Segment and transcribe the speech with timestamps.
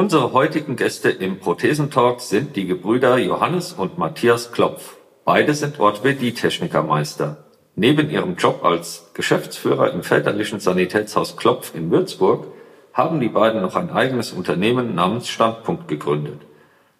[0.00, 4.94] Unsere heutigen Gäste im Prothesentalk sind die Gebrüder Johannes und Matthias Klopf.
[5.24, 7.48] Beide sind Orthopädie-Technikermeister.
[7.74, 12.46] Neben ihrem Job als Geschäftsführer im väterlichen Sanitätshaus Klopf in Würzburg
[12.92, 16.42] haben die beiden noch ein eigenes Unternehmen namens Standpunkt gegründet.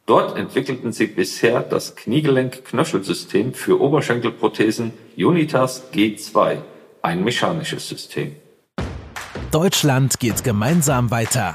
[0.05, 6.57] Dort entwickelten sie bisher das Kniegelenk-Knöchelsystem für Oberschenkelprothesen Unitas G2,
[7.03, 8.35] ein mechanisches System.
[9.53, 11.55] Deutschland geht gemeinsam weiter.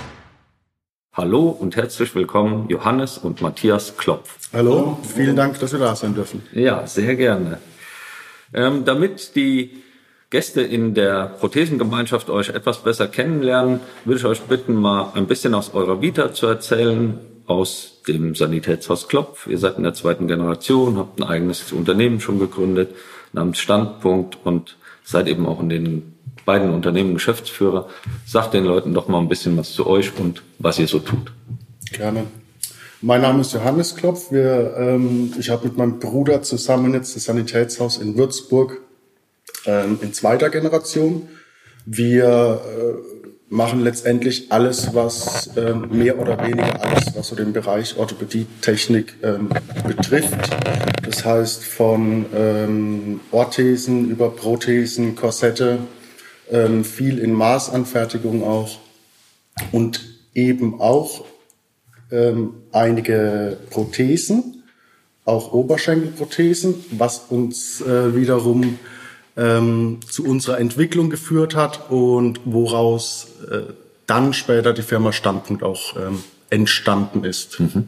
[1.13, 4.47] Hallo und herzlich willkommen, Johannes und Matthias Klopf.
[4.53, 6.41] Hallo, vielen Dank, dass wir da sein dürfen.
[6.53, 7.57] Ja, sehr gerne.
[8.53, 9.83] Ähm, damit die
[10.29, 15.53] Gäste in der Prothesengemeinschaft euch etwas besser kennenlernen, würde ich euch bitten, mal ein bisschen
[15.53, 19.47] aus eurer Vita zu erzählen, aus dem Sanitätshaus Klopf.
[19.47, 22.95] Ihr seid in der zweiten Generation, habt ein eigenes Unternehmen schon gegründet,
[23.33, 26.10] namens Standpunkt und seid eben auch in den
[26.45, 27.87] beiden Unternehmen Geschäftsführer.
[28.25, 31.31] Sagt den Leuten doch mal ein bisschen was zu euch und was ihr so tut.
[31.91, 32.25] Gerne.
[33.01, 34.31] Mein Name ist Johannes Klopf.
[34.31, 38.79] Wir, ähm, ich habe mit meinem Bruder zusammen jetzt das Sanitätshaus in Würzburg
[39.65, 41.27] ähm, in zweiter Generation.
[41.85, 43.21] Wir äh,
[43.53, 49.49] machen letztendlich alles, was ähm, mehr oder weniger alles, was so den Bereich Orthopädie-Technik ähm,
[49.87, 50.37] betrifft.
[51.03, 55.79] Das heißt von ähm, Orthesen über Prothesen, Korsette,
[56.51, 58.77] ähm, viel in Maßanfertigung auch
[59.71, 60.01] und
[60.33, 61.25] eben auch
[62.11, 64.63] ähm, einige Prothesen,
[65.25, 68.79] auch Oberschenkelprothesen, was uns äh, wiederum
[69.37, 73.73] ähm, zu unserer Entwicklung geführt hat und woraus äh,
[74.07, 77.59] dann später die Firma Standpunkt auch ähm, entstanden ist.
[77.59, 77.87] Mhm.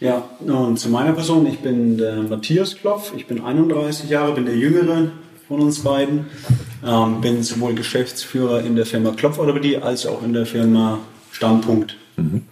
[0.00, 4.46] Ja, und zu meiner Person, ich bin der Matthias Klopf, ich bin 31 Jahre, bin
[4.46, 5.12] der Jüngere
[5.46, 6.26] von uns beiden,
[6.84, 10.98] ähm, bin sowohl Geschäftsführer in der Firma Klopf Orthopädie als auch in der Firma
[11.30, 11.96] Standpunkt.
[12.16, 12.42] Mhm.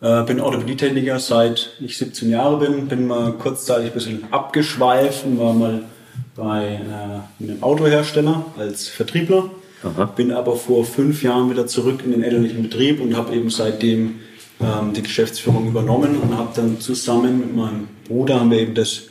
[0.00, 5.38] Äh, bin Orthopädietechniker seit ich 17 Jahre bin, bin mal kurzzeitig ein bisschen abgeschweift und
[5.38, 5.82] war mal
[6.36, 9.50] bei äh, einem Autohersteller als Vertriebler.
[9.82, 10.04] Aha.
[10.06, 14.16] Bin aber vor fünf Jahren wieder zurück in den elterlichen Betrieb und habe eben seitdem
[14.60, 19.02] ähm, die Geschäftsführung übernommen und habe dann zusammen mit meinem Bruder haben wir eben das,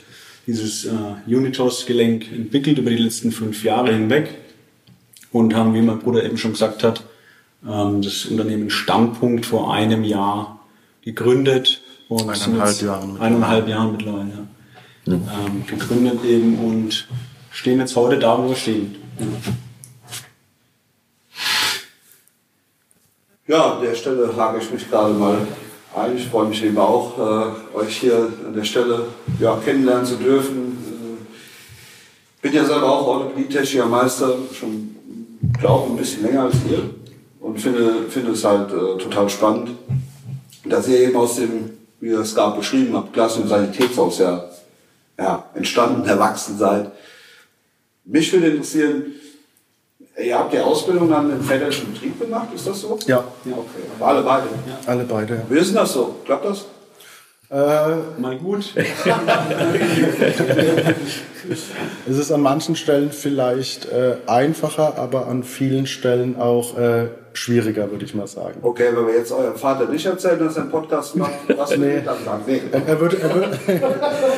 [0.47, 0.91] dieses äh,
[1.27, 4.33] Unitos-Gelenk entwickelt über die letzten fünf Jahre hinweg
[5.31, 7.03] und haben, wie mein Bruder eben schon gesagt hat,
[7.67, 10.59] ähm, das Unternehmen Standpunkt vor einem Jahr
[11.03, 14.29] gegründet und eineinhalb Jahren eineinhalb Jahren mittlerweile.
[14.29, 14.47] Ja
[15.07, 17.07] ähm, gegründet eben und
[17.51, 18.95] stehen jetzt heute da, wo wir stehen.
[23.47, 25.47] Ja, an der Stelle hake ich mich gerade mal.
[26.15, 29.05] Ich freue mich eben auch, äh, euch hier an der Stelle
[29.39, 30.77] ja, kennenlernen zu dürfen.
[31.21, 34.95] Äh, bin ja selber auch Orthopädie-technischer Meister, schon
[35.59, 36.89] glaube ein bisschen länger als ihr
[37.39, 39.71] und finde, finde es halt äh, total spannend,
[40.65, 44.47] dass ihr eben aus dem, wie ihr es gerade beschrieben habt, Glas- und Sanitätshaus ja
[45.17, 46.91] ja, entstanden, erwachsen seid.
[48.05, 49.13] Mich würde interessieren,
[50.17, 52.97] ihr habt die Ausbildung dann im väterlichen Betrieb gemacht, ist das so?
[53.05, 53.23] Ja.
[53.45, 53.83] Ja, okay.
[53.99, 54.45] Aber alle beide?
[54.67, 54.77] Ja.
[54.85, 55.41] Alle beide, ja.
[55.49, 56.15] Wie ist denn das so?
[56.25, 56.65] Klappt das?
[57.49, 58.73] Äh, Mal gut.
[62.09, 67.07] es ist an manchen Stellen vielleicht äh, einfacher, aber an vielen Stellen auch äh,
[67.37, 68.59] schwieriger, würde ich mal sagen.
[68.61, 72.01] Okay, wenn wir jetzt eurem Vater nicht erzählen, dass er einen Podcast macht, was nee.
[72.03, 72.43] dann sagen?
[72.45, 72.61] Nee.
[72.71, 73.59] Er, er, würde, er, würde,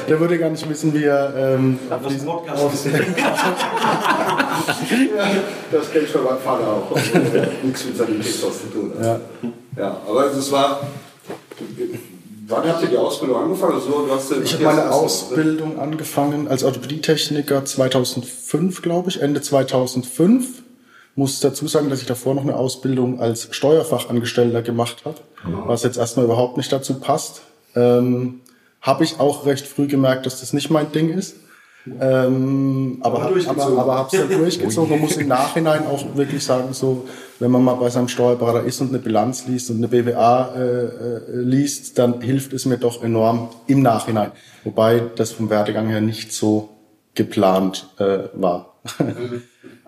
[0.10, 3.02] der würde gar nicht wissen, wie er ähm, auf diesen Podcast auf ja,
[5.72, 6.96] Das kenne ich von meinem Vater auch.
[7.64, 8.92] Nichts mit seinem Sanitätshaus zu tun.
[9.02, 9.20] Ja.
[9.78, 10.82] ja, aber es war
[12.50, 13.76] Wann habt ihr die Ausbildung angefangen?
[13.76, 20.64] Also, du hast ich habe meine Ausbildung angefangen als Orthopädietechniker 2005, glaube ich, Ende 2005.
[21.16, 25.64] Muss dazu sagen, dass ich davor noch eine Ausbildung als Steuerfachangestellter gemacht habe, mhm.
[25.66, 27.42] was jetzt erstmal überhaupt nicht dazu passt.
[27.76, 28.42] Ähm,
[28.82, 31.36] habe ich auch recht früh gemerkt, dass das nicht mein Ding ist.
[32.00, 36.44] Ähm, aber aber, aber, aber habe es dann durchgezogen und muss im Nachhinein auch wirklich
[36.44, 37.08] sagen, so
[37.40, 40.60] wenn man mal bei seinem Steuerberater ist und eine Bilanz liest und eine BWA äh,
[40.60, 44.32] äh, liest, dann hilft es mir doch enorm im Nachhinein.
[44.66, 46.70] Wobei das vom Werdegang her nicht so
[47.16, 48.76] geplant äh, war.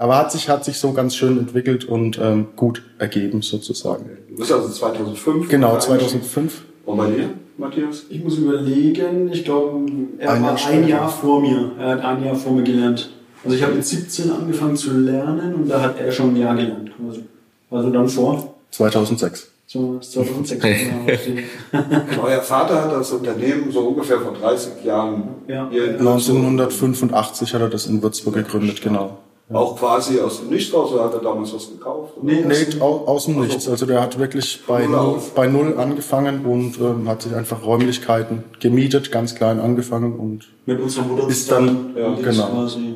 [0.01, 4.09] Aber hat sich hat sich so ganz schön entwickelt und ähm, gut ergeben sozusagen.
[4.29, 5.47] Du bist also 2005?
[5.47, 6.63] Genau, 2005.
[6.85, 7.29] Und bei dir?
[7.57, 8.05] Matthias?
[8.09, 9.85] Ich muss überlegen, ich glaube,
[10.17, 10.87] er Ein war Jahr ein.
[10.87, 11.71] Jahr vor mir.
[11.79, 13.11] Er hat ein Jahr vor mir gelernt.
[13.43, 16.55] Also ich habe mit 17 angefangen zu lernen und da hat er schon ein Jahr
[16.55, 16.89] gelernt.
[16.97, 17.23] quasi.
[17.69, 19.47] Also dann vor, 2006.
[19.67, 20.61] so 2006.
[20.61, 22.23] genau.
[22.23, 25.67] Euer Vater hat das Unternehmen so ungefähr vor 30 Jahren Ja.
[25.71, 29.17] hier in 1985 hat er das in Würzburg gegründet, genau.
[29.53, 32.13] Auch quasi aus dem Nichts raus oder hat er damals was gekauft?
[32.17, 32.25] oder?
[32.33, 33.67] Nee, Nee, au- aus dem Nichts.
[33.67, 38.43] Also der hat wirklich bei Null bei null angefangen und ähm, hat sich einfach Räumlichkeiten
[38.59, 41.93] gemietet, ganz klein angefangen und mit unserer Mutter Ist dann- zusammen.
[41.97, 42.47] ja, genau.
[42.47, 42.95] quasi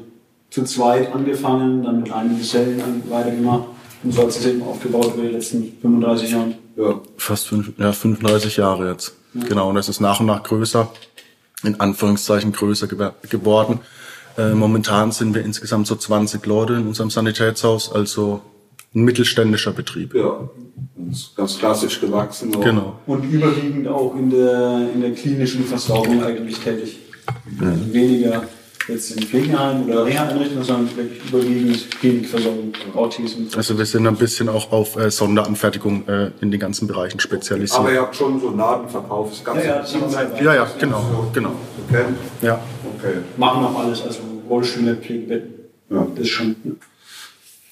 [0.49, 3.63] zu zweit angefangen, dann mit einigen Gesellen weitergemacht.
[4.03, 6.53] Und so hat es eben aufgebaut über die letzten 35 Jahre.
[6.77, 6.99] Ja.
[7.17, 9.15] fast fünf, ja, 35 Jahre jetzt.
[9.33, 10.87] Genau, und es ist nach und nach größer,
[11.63, 13.79] in Anführungszeichen größer geworden.
[14.37, 18.41] Äh, momentan sind wir insgesamt so 20 Leute in unserem Sanitätshaus, also
[18.93, 20.13] ein mittelständischer Betrieb.
[20.13, 20.49] Ja,
[21.35, 22.55] ganz, klassisch gewachsen.
[22.55, 22.61] auch.
[22.61, 22.99] Genau.
[23.05, 26.99] Und überwiegend auch in der, in der klinischen Versorgung eigentlich tätig.
[27.59, 28.43] Also weniger
[28.87, 33.55] jetzt in Pflegeheim oder Reha-Einrichtungen, sondern wirklich überwiegend Klinikversorgung, Autismus.
[33.55, 37.79] Also wir sind ein bisschen auch auf äh, Sonderanfertigung äh, in den ganzen Bereichen spezialisiert.
[37.79, 41.51] Aber ihr habt schon so Ladenverkauf, das ganze Ja, ja, ja, ja, genau, genau.
[41.89, 42.17] kennt.
[42.41, 42.59] Ja.
[42.97, 43.15] Okay.
[43.37, 45.53] Machen auch alles, also Rollstühle, Pflegebetten.
[45.89, 46.07] Ja.
[46.15, 46.55] Das ist schon.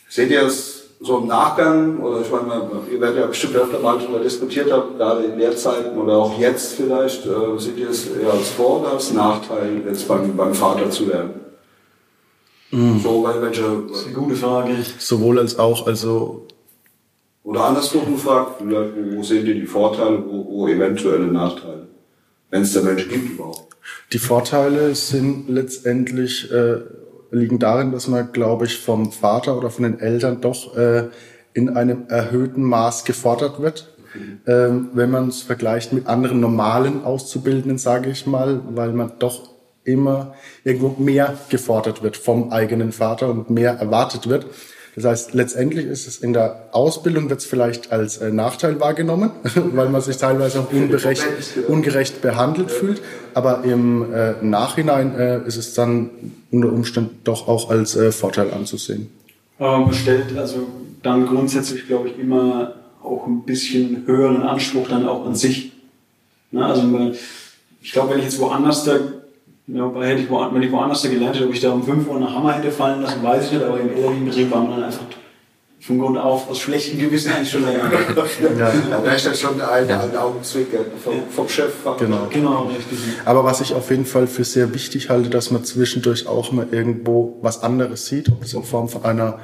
[0.10, 4.00] Seht ihr es so im Nachgang, oder ich meine, ihr werdet ja bestimmt öfter mal
[4.00, 8.32] darüber diskutiert haben, gerade in Lehrzeiten oder auch jetzt vielleicht, äh, seht ihr es eher
[8.32, 11.42] als Vor- oder als Nachteil, jetzt beim, beim Vater zu lernen?
[12.72, 14.76] So, weil welche, Eine gute Frage.
[14.98, 16.48] Sowohl als auch, also
[17.44, 21.88] oder andersrum gefragt, vielleicht, wo seht ihr die Vorteile, wo, wo eventuelle Nachteile?
[22.50, 23.76] Wenn es da welche gibt überhaupt.
[24.14, 26.78] Die Vorteile sind letztendlich äh,
[27.34, 31.10] liegen darin, dass man, glaube ich, vom Vater oder von den Eltern doch äh,
[31.54, 33.90] in einem erhöhten Maß gefordert wird.
[34.46, 39.50] Ähm, wenn man es vergleicht mit anderen normalen Auszubildenden, sage ich mal, weil man doch
[39.84, 44.46] immer irgendwo mehr gefordert wird vom eigenen Vater und mehr erwartet wird.
[44.96, 49.32] Das heißt, letztendlich ist es in der Ausbildung wird es vielleicht als äh, Nachteil wahrgenommen,
[49.56, 51.26] weil man sich teilweise auch unberecht,
[51.68, 53.02] ungerecht behandelt fühlt.
[53.34, 56.12] Aber im äh, Nachhinein äh, ist es dann
[56.52, 59.10] unter Umständen doch auch als äh, Vorteil anzusehen.
[59.58, 60.68] Aber stellt also
[61.02, 65.72] dann grundsätzlich, glaube ich, immer auch ein bisschen höheren Anspruch dann auch an sich.
[66.52, 66.66] Ne?
[66.66, 66.84] Also
[67.82, 69.00] ich glaube, wenn ich jetzt woanders da,
[69.68, 71.84] ja, wobei hätte ich wo, wenn ich woanders da gelernt hätte, ob ich da um
[71.84, 74.62] 5 Uhr nach Hammer hätte fallen lassen, weiß ich nicht, aber im elterlichen Betrieb war
[74.62, 75.06] man dann einfach
[75.80, 77.92] von Grund auf aus schlechtem Gewissen eigentlich schon länger.
[78.16, 81.74] Da wäre ich ja schon ein, ein Augenzwinkern vom, vom Chef.
[82.00, 82.28] Genau.
[82.30, 83.00] genau, richtig.
[83.26, 86.68] Aber was ich auf jeden Fall für sehr wichtig halte, dass man zwischendurch auch mal
[86.72, 89.40] irgendwo was anderes sieht, ob es in Form von einer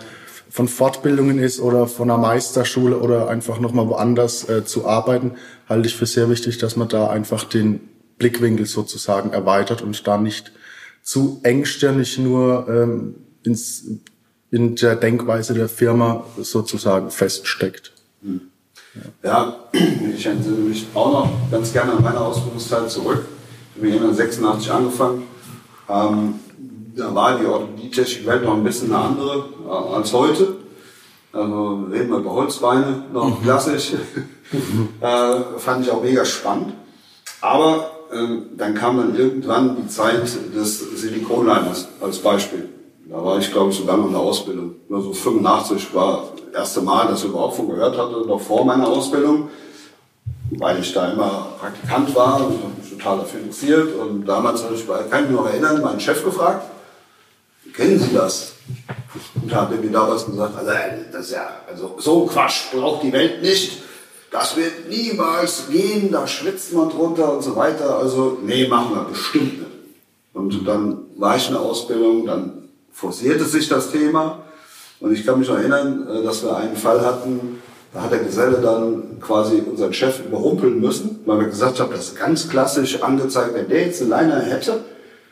[0.50, 5.34] von Fortbildungen ist oder von einer Meisterschule oder einfach nochmal woanders äh, zu arbeiten,
[5.68, 7.82] halte ich für sehr wichtig, dass man da einfach den
[8.20, 10.52] Blickwinkel sozusagen erweitert und da nicht
[11.02, 13.86] zu engstirnig nur ähm, ins,
[14.52, 17.94] in der Denkweise der Firma sozusagen feststeckt.
[19.24, 19.56] Ja,
[20.16, 23.26] ich erinnere mich auch noch ganz gerne an meine Ausbildungszeit zurück.
[23.76, 25.24] Ich habe 1986 angefangen.
[25.88, 26.36] Ähm,
[26.96, 30.58] da war die orthopädie Welt noch ein bisschen eine andere äh, als heute.
[31.32, 33.94] Also reden wir über Holzbeine, noch klassisch.
[35.02, 36.74] äh, fand ich auch mega spannend.
[37.42, 40.24] Aber dann kam dann irgendwann die Zeit
[40.56, 42.70] des Silikonliners als Beispiel.
[43.10, 44.76] Da war ich, glaube ich, sogar noch in der Ausbildung.
[44.92, 48.88] Also 85 war das erste Mal, dass ich überhaupt von gehört hatte, noch vor meiner
[48.88, 49.50] Ausbildung,
[50.52, 53.96] weil ich da immer Praktikant war und mich total dafür interessiert.
[53.96, 56.70] Und damals habe ich, kann ich mich noch erinnern, meinen Chef gefragt,
[57.74, 58.54] kennen Sie das?
[59.42, 60.72] Und da hat er mir damals gesagt, also,
[61.12, 63.89] das ist ja, also so Quatsch braucht die Welt nicht.
[64.32, 67.98] Das wird niemals gehen, da schwitzt man drunter und so weiter.
[67.98, 69.70] Also, nee, machen wir bestimmt nicht.
[70.34, 74.44] Und dann war ich in der Ausbildung, dann forcierte sich das Thema.
[75.00, 77.62] Und ich kann mich noch erinnern, äh, dass wir einen Fall hatten,
[77.94, 82.10] da hat der Geselle dann quasi unseren Chef überrumpeln müssen, weil wir gesagt haben, das
[82.10, 84.84] ist ganz klassisch angezeigt, wenn der jetzt einen Liner hätte,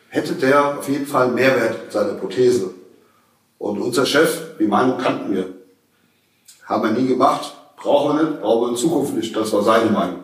[0.10, 2.72] hätte der auf jeden Fall Mehrwert seiner Prothese.
[3.60, 5.54] Und unser Chef, die Meinung kannten wir.
[6.66, 9.36] Haben wir nie gemacht, brauchen wir nicht, brauchen wir in Zukunft nicht.
[9.36, 10.24] Das war seine Meinung.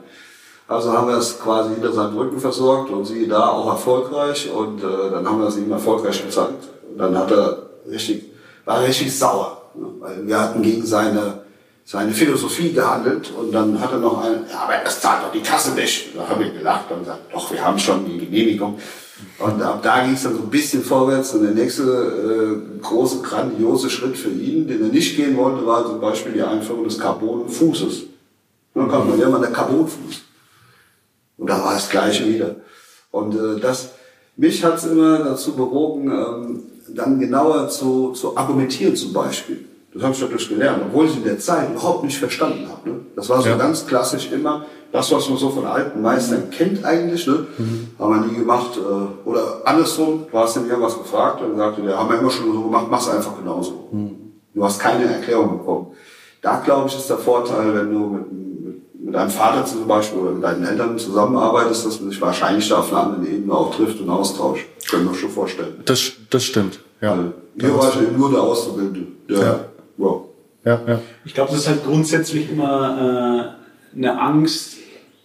[0.67, 4.81] Also haben wir es quasi hinter seinem Rücken versorgt und sie da auch erfolgreich und
[4.81, 6.67] äh, dann haben wir es ihm erfolgreich gezeigt.
[6.89, 7.57] Und dann hat er
[7.89, 8.23] richtig,
[8.65, 9.87] war richtig sauer, ne?
[9.99, 11.43] weil wir hatten gegen seine,
[11.83, 15.41] seine Philosophie gehandelt und dann hat er noch einen, ja, aber das zahlt doch die
[15.41, 16.15] Kasse nicht.
[16.15, 18.79] Da haben wir gelacht und gesagt, doch, wir haben schon die Genehmigung.
[19.39, 23.21] Und ab da ging es dann so ein bisschen vorwärts und der nächste äh, große,
[23.21, 26.99] grandiose Schritt für ihn, den er nicht gehen wollte, war zum Beispiel die Einführung des
[26.99, 28.03] Carbonfußes.
[28.73, 30.21] Dann kam man immer der Carbonfuß.
[31.37, 32.55] Und da war das Gleiche wieder.
[33.11, 33.91] Und äh, das,
[34.37, 36.63] mich hat es immer dazu bewogen, ähm,
[36.95, 39.65] dann genauer zu, zu argumentieren zum Beispiel.
[39.93, 42.89] Das habe ich dadurch gelernt, obwohl ich in der Zeit überhaupt nicht verstanden habe.
[42.89, 42.99] Ne?
[43.15, 43.57] Das war so ja.
[43.57, 47.47] ganz klassisch immer, das, was man so von alten Meistern kennt eigentlich, ne?
[47.57, 47.87] Mhm.
[47.97, 48.77] haben wir nie gemacht.
[48.77, 52.53] Äh, oder andersrum, du hast dann irgendwas gefragt und sagte, der haben wir immer schon
[52.53, 53.89] so gemacht, mach's einfach genauso.
[53.91, 54.11] Mhm.
[54.53, 55.87] Du hast keine Erklärung bekommen.
[56.43, 60.19] Da glaube ich, ist der Vorteil, wenn du mit, mit, mit deinem Vater zum Beispiel
[60.19, 63.75] oder mit deinen Eltern zusammenarbeitest, dass man sich wahrscheinlich da auf einer anderen Ebene auch
[63.75, 64.67] trifft und austauscht.
[64.91, 65.81] Können wir schon vorstellen.
[65.85, 67.13] Das, das stimmt, ja.
[67.13, 69.07] Also, hier war ich nur der Auszubildende.
[69.27, 69.59] Der, ja.
[69.97, 70.25] Wow.
[70.63, 70.99] Ja, ja.
[71.25, 73.57] Ich glaube, das ist halt grundsätzlich immer
[73.95, 74.82] äh, eine Angst,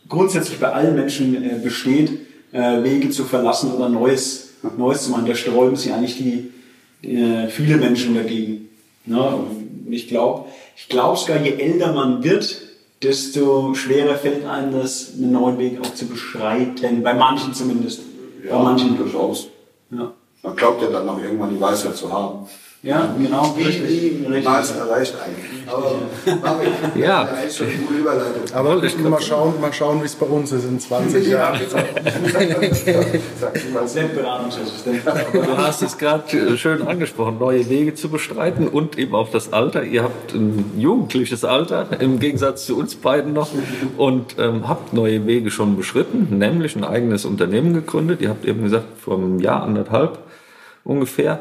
[0.09, 2.11] grundsätzlich bei allen Menschen äh, besteht,
[2.53, 5.27] äh, Wege zu verlassen oder Neues, Neues zu machen.
[5.27, 8.69] Da sträuben sich eigentlich die, äh, viele Menschen dagegen.
[9.05, 9.41] Ne?
[9.91, 10.47] Ich glaube,
[10.77, 12.63] ich glaube sogar, je älter man wird,
[13.03, 17.03] desto schwerer fällt einem das, einen neuen Weg auch zu beschreiten.
[17.03, 18.01] Bei manchen zumindest.
[18.45, 19.49] Ja, bei manchen durchaus.
[19.91, 20.13] Ja.
[20.43, 22.47] Man glaubt ja dann noch irgendwann die Weisheit zu haben.
[22.81, 23.57] Ja, genau.
[23.59, 24.29] Richtig.
[24.29, 25.67] Niemals erreicht eigentlich.
[25.67, 25.97] Aber,
[26.95, 27.29] ja.
[28.55, 28.81] Aber
[29.11, 31.59] mal schauen, mal schauen, wie es bei uns ist in 20 Jahren.
[35.33, 39.83] du hast es gerade schön angesprochen, neue Wege zu bestreiten und eben auch das Alter.
[39.83, 43.51] Ihr habt ein jugendliches Alter im Gegensatz zu uns beiden noch
[43.97, 48.21] und ähm, habt neue Wege schon beschritten, nämlich ein eigenes Unternehmen gegründet.
[48.21, 50.21] Ihr habt eben gesagt, vor einem Jahr, anderthalb
[50.85, 51.41] ungefähr.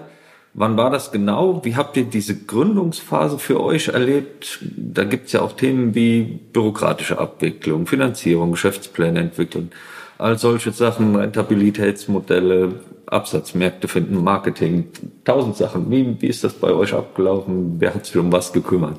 [0.60, 1.64] Wann war das genau?
[1.64, 4.58] Wie habt ihr diese Gründungsphase für euch erlebt?
[4.76, 9.70] Da gibt's ja auch Themen wie bürokratische Abwicklung, Finanzierung, Geschäftspläne entwickeln,
[10.18, 12.74] all solche Sachen, Rentabilitätsmodelle,
[13.06, 14.88] Absatzmärkte finden, Marketing,
[15.24, 15.92] tausend Sachen.
[15.92, 17.76] Wie, wie ist das bei euch abgelaufen?
[17.78, 18.98] Wer hat sich um was gekümmert?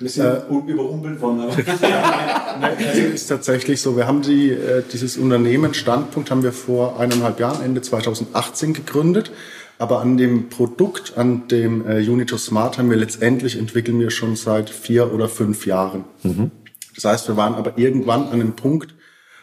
[0.00, 1.40] Ein bisschen äh, überrumpelt worden.
[1.40, 2.72] Aber.
[2.78, 3.96] es ist tatsächlich so.
[3.96, 9.32] Wir haben die, äh, dieses Unternehmen Standpunkt haben wir vor eineinhalb Jahren, Ende 2018 gegründet.
[9.78, 14.36] Aber an dem Produkt, an dem äh, Unito Smart haben wir letztendlich entwickeln wir schon
[14.36, 16.04] seit vier oder fünf Jahren.
[16.22, 16.50] Mhm.
[16.94, 18.94] Das heißt, wir waren aber irgendwann an einem Punkt,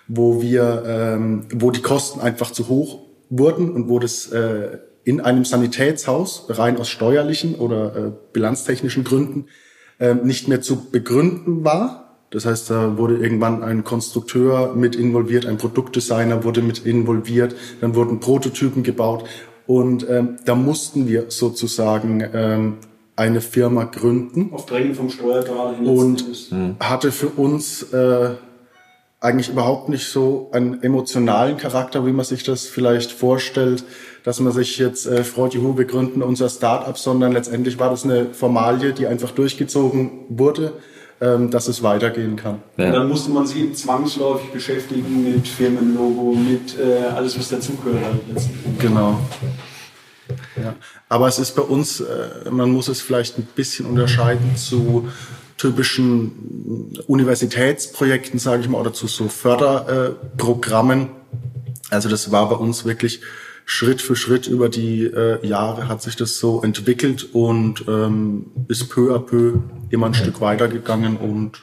[0.07, 5.19] wo wir, ähm, wo die Kosten einfach zu hoch wurden und wo das äh, in
[5.21, 9.45] einem Sanitätshaus rein aus steuerlichen oder äh, bilanztechnischen Gründen
[10.00, 12.19] äh, nicht mehr zu begründen war.
[12.29, 17.95] Das heißt, da wurde irgendwann ein Konstrukteur mit involviert, ein Produktdesigner wurde mit involviert, dann
[17.95, 19.25] wurden Prototypen gebaut
[19.71, 22.77] und ähm, da mussten wir sozusagen ähm,
[23.15, 24.51] eine Firma gründen.
[24.51, 25.79] Auf Drängen vom Steuerberater.
[25.79, 26.75] Und hm.
[26.81, 28.31] hatte für uns äh,
[29.21, 33.85] eigentlich überhaupt nicht so einen emotionalen Charakter, wie man sich das vielleicht vorstellt,
[34.25, 38.03] dass man sich jetzt äh, freut, juhu, wir gründen unser Start-up, sondern letztendlich war das
[38.03, 40.73] eine Formalie, die einfach durchgezogen wurde
[41.21, 42.63] dass es weitergehen kann.
[42.77, 42.91] Ja.
[42.91, 48.15] Dann musste man sich eben zwangsläufig beschäftigen mit Firmenlogo, mit äh, alles, was dazugehört.
[48.79, 49.19] Genau.
[50.59, 50.73] Ja.
[51.09, 55.09] Aber es ist bei uns, äh, man muss es vielleicht ein bisschen unterscheiden zu
[55.57, 61.09] typischen Universitätsprojekten, sage ich mal, oder zu so Förderprogrammen.
[61.91, 63.21] Also das war bei uns wirklich
[63.73, 68.89] Schritt für Schritt über die äh, Jahre hat sich das so entwickelt und ähm, ist
[68.89, 69.59] peu à peu
[69.89, 71.61] immer ein Stück weitergegangen und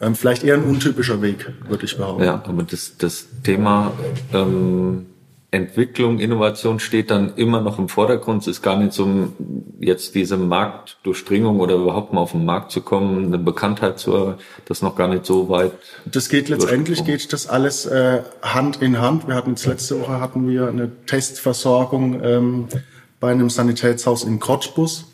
[0.00, 2.24] ähm, vielleicht eher ein untypischer Weg, würde ich behaupten.
[2.24, 3.92] Ja, aber das, das Thema
[4.32, 5.04] ähm,
[5.52, 8.42] Entwicklung, Innovation steht dann immer noch im Vordergrund.
[8.42, 9.28] Es ist gar nicht so,
[9.78, 14.34] jetzt diese Marktdurchdringung oder überhaupt mal auf den Markt zu kommen, eine Bekanntheit zu,
[14.64, 15.72] das noch gar nicht so weit.
[16.04, 19.28] Das geht letztendlich geht das alles äh, Hand in Hand.
[19.28, 22.68] Wir hatten jetzt letzte Woche hatten wir eine Testversorgung ähm,
[23.20, 25.06] bei einem Sanitätshaus in Cottbus.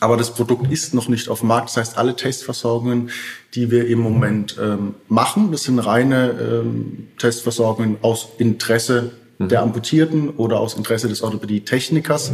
[0.00, 1.68] Aber das Produkt ist noch nicht auf dem Markt.
[1.68, 3.10] Das heißt, alle Testversorgungen,
[3.54, 9.12] die wir im Moment ähm, machen, das sind reine ähm, Testversorgungen aus Interesse
[9.44, 9.48] mhm.
[9.48, 12.32] der Amputierten oder aus Interesse des Orthopädie-Technikers,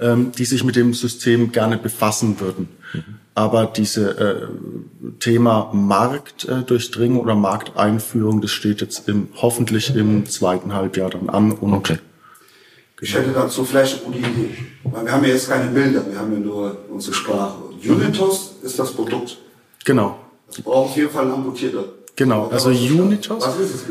[0.00, 2.68] ähm, die sich mit dem System gerne befassen würden.
[2.92, 3.04] Mhm.
[3.36, 4.46] Aber diese äh,
[5.18, 11.52] Thema Marktdurchdringung oder Markteinführung, das steht jetzt im, hoffentlich im zweiten Halbjahr dann an.
[11.52, 11.98] Und okay.
[13.00, 14.56] Ich hätte dazu vielleicht eine gute Idee.
[14.84, 17.56] Weil wir haben ja jetzt keine Bilder, wir haben ja nur unsere Sprache.
[17.84, 19.36] Unitos ist das Produkt.
[19.84, 20.18] Genau.
[20.46, 21.84] Das braucht auf jeden Fall ein Amputierter.
[22.16, 23.44] Genau, also Unitos,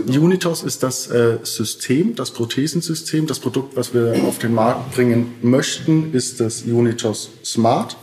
[0.05, 0.23] genau?
[0.23, 3.27] Unitos ist das äh, System, das Prothesensystem.
[3.27, 7.97] Das Produkt, was wir auf den Markt bringen möchten, ist das Unitos Smart.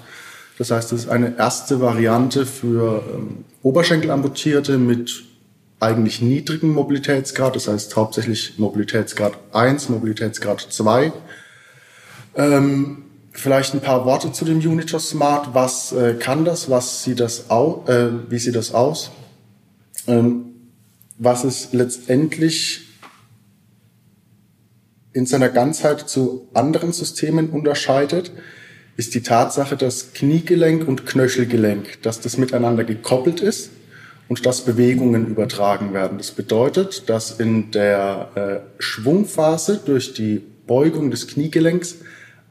[0.58, 5.24] Das heißt, es ist eine erste Variante für ähm, Oberschenkelamputierte mit
[5.80, 11.14] eigentlich niedrigem Mobilitätsgrad, das heißt hauptsächlich Mobilitätsgrad 1, Mobilitätsgrad 2.
[12.34, 15.54] Ähm, vielleicht ein paar Worte zu dem Unitos Smart.
[15.54, 16.68] Was äh, kann das?
[16.68, 19.12] Was sieht das au äh, wie sieht das aus?
[20.10, 20.46] Ähm,
[21.18, 22.88] was es letztendlich
[25.12, 28.32] in seiner Ganzheit zu anderen Systemen unterscheidet,
[28.96, 33.70] ist die Tatsache, dass Kniegelenk und Knöchelgelenk, dass das miteinander gekoppelt ist
[34.28, 36.18] und dass Bewegungen übertragen werden.
[36.18, 41.96] Das bedeutet, dass in der äh, Schwungphase durch die Beugung des Kniegelenks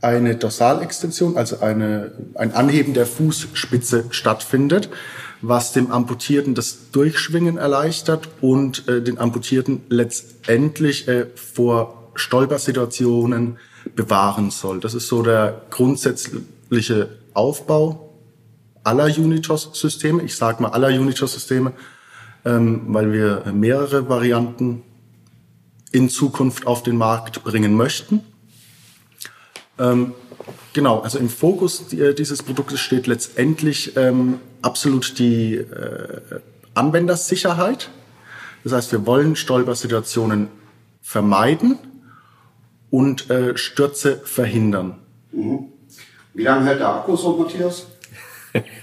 [0.01, 4.89] eine Dorsalextension, also eine, ein Anheben der Fußspitze stattfindet,
[5.41, 13.57] was dem Amputierten das Durchschwingen erleichtert und äh, den Amputierten letztendlich äh, vor Stolpersituationen
[13.95, 14.79] bewahren soll.
[14.79, 18.13] Das ist so der grundsätzliche Aufbau
[18.83, 20.23] aller Unitos-Systeme.
[20.23, 21.73] Ich sage mal aller Unitos-Systeme,
[22.45, 24.83] ähm, weil wir mehrere Varianten
[25.91, 28.21] in Zukunft auf den Markt bringen möchten.
[29.77, 30.13] Ähm,
[30.73, 36.21] genau, also im Fokus äh, dieses Produktes steht letztendlich ähm, absolut die äh,
[36.73, 37.89] Anwendersicherheit.
[38.63, 40.49] Das heißt, wir wollen Stolpersituationen
[41.01, 41.77] vermeiden
[42.89, 44.99] und äh, Stürze verhindern.
[45.31, 45.67] Mhm.
[46.33, 47.87] Wie lange hält der Akku so, Matthias?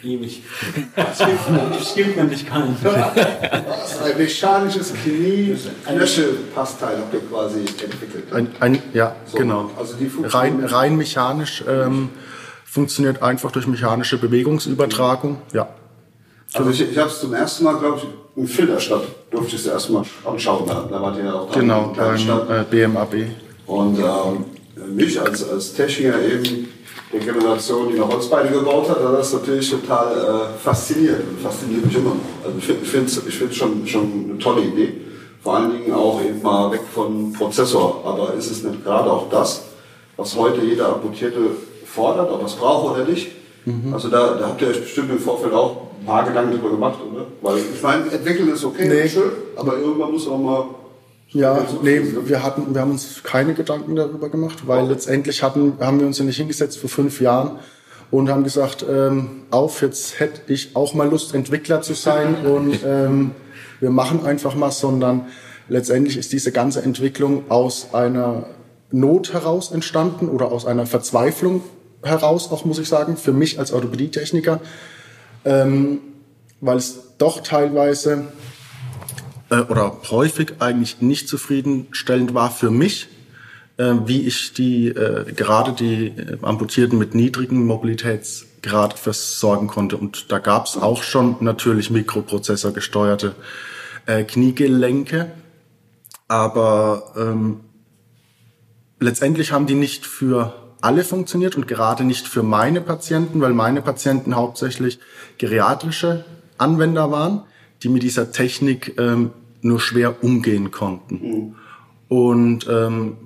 [0.03, 0.43] Ewig.
[0.95, 1.41] Das gibt,
[1.75, 2.77] das gibt nämlich keinen.
[2.83, 8.33] Was, ein mechanisches Knie-Knöchel-Passteil habt ihr quasi entwickelt.
[8.33, 9.71] Ein, ein, ja, So, genau.
[9.77, 12.11] also die rein, rein mechanisch ähm,
[12.65, 15.39] funktioniert einfach durch mechanische Bewegungsübertragung.
[15.53, 15.69] Ja.
[16.53, 18.05] Also ich, ich habe es zum ersten Mal, glaube ich,
[18.37, 20.69] in Filderstadt durfte ich es erst mal anschauen.
[20.69, 23.15] Da, da wart ihr ja auch da Genau, in der kleinen beim äh, BMAB.
[23.67, 24.45] Und ähm,
[24.95, 26.69] mich als, als Techniker eben
[27.19, 31.97] Generation, die noch Holzbeine gebaut hat, hat das natürlich total äh, fasziniert und fasziniert mich
[31.97, 32.45] immer noch.
[32.45, 34.93] Also ich finde find's, ich find's schon, schon eine tolle Idee.
[35.43, 38.03] Vor allen Dingen auch eben mal weg von Prozessor.
[38.05, 39.63] Aber ist es nicht gerade auch das,
[40.17, 41.39] was heute jeder Amputierte
[41.85, 43.29] fordert, ob er es braucht oder nicht?
[43.93, 46.99] Also da, da habt ihr euch bestimmt im Vorfeld auch ein paar Gedanken drüber gemacht,
[47.13, 47.27] oder?
[47.43, 49.09] Weil ich meine, entwickeln ist okay, Nee.
[49.09, 50.67] schön, aber irgendwann muss auch mal
[51.29, 52.29] Ja, so nee, ne?
[52.29, 56.19] wir hatten, wir haben uns keine Gedanken darüber gemacht, weil letztendlich hatten, haben wir uns
[56.19, 57.59] ja nicht hingesetzt vor fünf Jahren
[58.11, 62.79] und haben gesagt, ähm, auf, jetzt hätte ich auch mal Lust, Entwickler zu sein und
[62.85, 63.33] ähm,
[63.81, 65.27] wir machen einfach mal, sondern
[65.69, 68.47] letztendlich ist diese ganze Entwicklung aus einer
[68.93, 71.63] Not heraus entstanden oder aus einer Verzweiflung
[72.03, 74.61] heraus, auch muss ich sagen, für mich als Orthopädietechniker,
[75.45, 75.99] ähm,
[76.61, 78.29] weil es doch teilweise
[79.51, 83.09] äh, oder häufig eigentlich nicht zufriedenstellend war für mich,
[83.77, 89.97] äh, wie ich die äh, gerade die äh, Amputierten mit niedrigem Mobilitätsgrad versorgen konnte.
[89.97, 93.35] Und da gab es auch schon natürlich Mikroprozessor gesteuerte
[94.07, 95.31] äh, Kniegelenke,
[96.29, 97.61] aber ähm,
[98.99, 103.83] letztendlich haben die nicht für alle funktioniert und gerade nicht für meine Patienten, weil meine
[103.83, 104.99] Patienten hauptsächlich
[105.39, 106.25] geriatrische
[106.59, 107.43] Anwender waren,
[107.83, 109.31] die mit dieser Technik ähm,
[109.63, 111.55] nur schwer umgehen konnten.
[112.09, 113.17] Und ähm,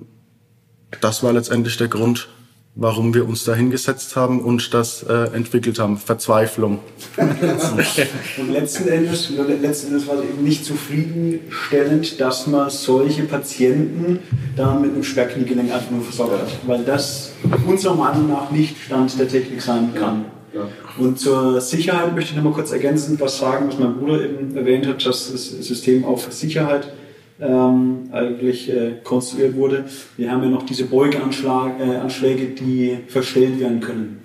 [0.99, 2.27] das war letztendlich der Grund,
[2.75, 5.97] warum wir uns da hingesetzt haben und das äh, entwickelt haben.
[5.97, 6.79] Verzweiflung.
[7.17, 14.19] Und letzten Endes, letzten Endes war es eben nicht zufriedenstellend, dass man solche Patienten
[14.55, 16.59] da mit einem Schwerkniegelenk einfach nur versorgt hat.
[16.65, 17.33] Weil das
[17.67, 20.25] unserer Meinung nach nicht Stand der Technik sein kann.
[20.53, 20.67] Ja.
[20.97, 24.55] Und zur Sicherheit möchte ich noch mal kurz ergänzend was sagen, was mein Bruder eben
[24.55, 26.91] erwähnt hat, dass das System auf Sicherheit
[27.39, 29.85] ähm, eigentlich äh, konstruiert wurde.
[30.17, 34.19] Wir haben ja noch diese Beugeanschläge, äh, die verstellt werden können.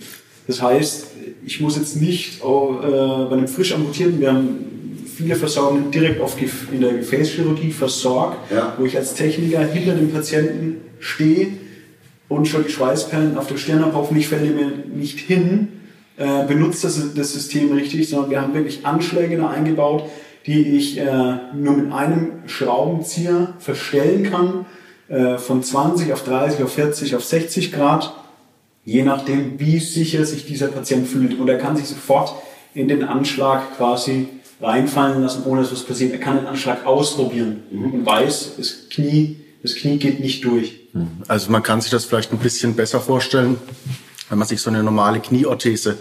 [0.47, 1.07] Das heißt,
[1.45, 4.67] ich muss jetzt nicht auch, äh, bei einem frisch amputierten, wir haben
[5.17, 6.37] viele Versorgungen direkt auf
[6.73, 8.75] in der Gefäßchirurgie versorgt, Ja.
[8.79, 11.49] wo ich als Techniker hinter dem Patienten stehe
[12.29, 15.69] und schon die Schweißperlen auf der Stirn habe, hoffentlich fällt er mir nicht hin,
[16.17, 20.05] äh, benutzt das, das System richtig, sondern wir haben wirklich Anschläge da eingebaut,
[20.47, 21.05] die ich äh,
[21.55, 24.67] nur mit einem Schraubenzieher verstellen kann,
[25.09, 28.15] äh, von 20 auf 30, auf 40, auf 60 Grad,
[28.85, 31.39] je nachdem, wie sicher sich dieser Patient fühlt.
[31.39, 32.35] Und er kann sich sofort
[32.75, 34.29] in den Anschlag quasi
[34.61, 36.13] reinfallen lassen, ohne dass was passiert.
[36.13, 40.81] Er kann den Anschlag ausprobieren und weiß, das Knie, das Knie geht nicht durch.
[41.29, 43.59] Also man kann sich das vielleicht ein bisschen besser vorstellen,
[44.29, 45.99] wenn man sich so eine normale Knieorthese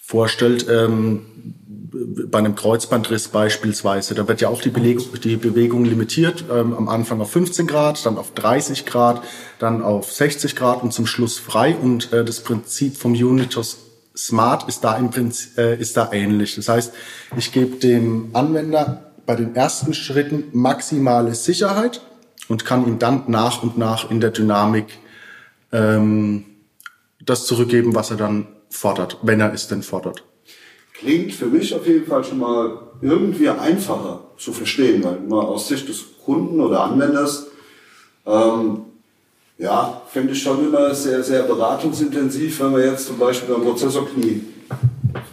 [0.00, 0.66] vorstellt.
[0.68, 1.22] Ähm,
[2.28, 6.88] bei einem Kreuzbandriss beispielsweise, da wird ja auch die, Beleg die Bewegung limitiert, ähm, am
[6.88, 9.22] Anfang auf 15 Grad, dann auf 30 Grad,
[9.58, 11.74] dann auf 60 Grad und zum Schluss frei.
[11.74, 13.78] Und äh, das Prinzip vom Unitos
[14.16, 16.56] Smart ist da im Prinzip äh, ist da ähnlich.
[16.56, 16.92] Das heißt,
[17.36, 22.00] ich gebe dem Anwender bei den ersten Schritten maximale Sicherheit
[22.48, 24.86] und kann ihm dann nach und nach in der Dynamik
[25.72, 26.44] ähm,
[27.20, 30.22] das zurückgeben, was er dann fordert, wenn er es denn fordert.
[30.94, 35.68] Klingt für mich auf jeden Fall schon mal irgendwie einfacher zu verstehen, weil mal aus
[35.68, 37.48] Sicht des Kunden oder Anwenders,
[38.26, 38.80] ähm,
[39.58, 44.42] ja, finde ich schon immer sehr, sehr beratungsintensiv, wenn man jetzt zum Beispiel beim Prozessorknie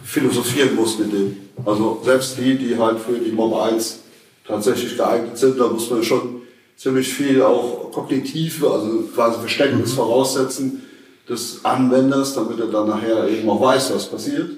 [0.02, 1.36] philosophieren muss mit dem.
[1.64, 4.00] Also selbst die, die halt für die Mob 1
[4.46, 6.42] tatsächlich geeignet sind, da muss man schon
[6.76, 10.82] ziemlich viel auch kognitive, also quasi Verständnis voraussetzen
[11.28, 14.50] des Anwenders, damit er dann nachher eben auch weiß, was passiert.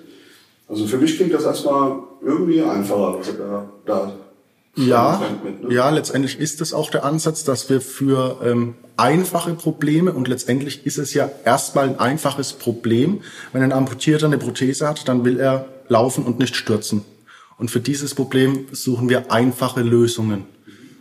[0.68, 4.12] Also für mich klingt das erstmal irgendwie einfacher, was er da, da
[4.76, 5.74] ja, mit, ne?
[5.74, 10.84] ja, letztendlich ist es auch der Ansatz, dass wir für ähm, einfache Probleme und letztendlich
[10.84, 13.22] ist es ja erstmal ein einfaches Problem.
[13.52, 17.04] Wenn ein Amputierter eine Prothese hat, dann will er laufen und nicht stürzen.
[17.58, 20.44] Und für dieses Problem suchen wir einfache Lösungen.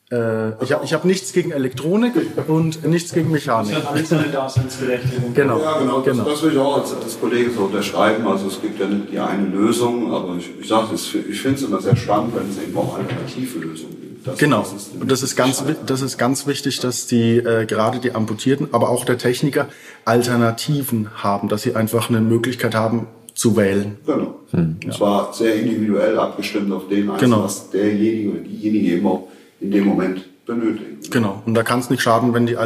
[0.09, 2.13] äh, ich habe ich hab nichts gegen Elektronik
[2.47, 3.73] und nichts gegen Mechanik.
[3.73, 5.33] Das hat alles seine Daseinsberechtigung.
[5.33, 5.59] Genau.
[5.59, 5.99] Ja, genau.
[5.99, 6.29] Das, genau.
[6.29, 8.25] das will ich auch als, als Kollege so unterschreiben.
[8.25, 11.63] Also es gibt ja nicht die eine Lösung, aber ich, ich sage, ich finde es
[11.63, 14.27] immer sehr spannend, wenn es eben auch alternative Lösungen gibt.
[14.27, 14.59] Das, genau.
[14.59, 18.69] Das und das ist ganz, das ist ganz wichtig, dass die äh, gerade die Amputierten,
[18.71, 19.67] aber auch der Techniker
[20.05, 23.97] Alternativen haben, dass sie einfach eine Möglichkeit haben, zu wählen.
[24.05, 24.39] Genau.
[24.51, 24.77] Hm.
[24.83, 27.43] Und zwar sehr individuell abgestimmt auf den, genau.
[27.43, 29.27] was derjenige oder diejenige eben auch
[29.61, 30.97] in dem Moment benötigen.
[31.11, 31.43] Genau.
[31.45, 32.57] Und da kann es nicht schaden, wenn, die,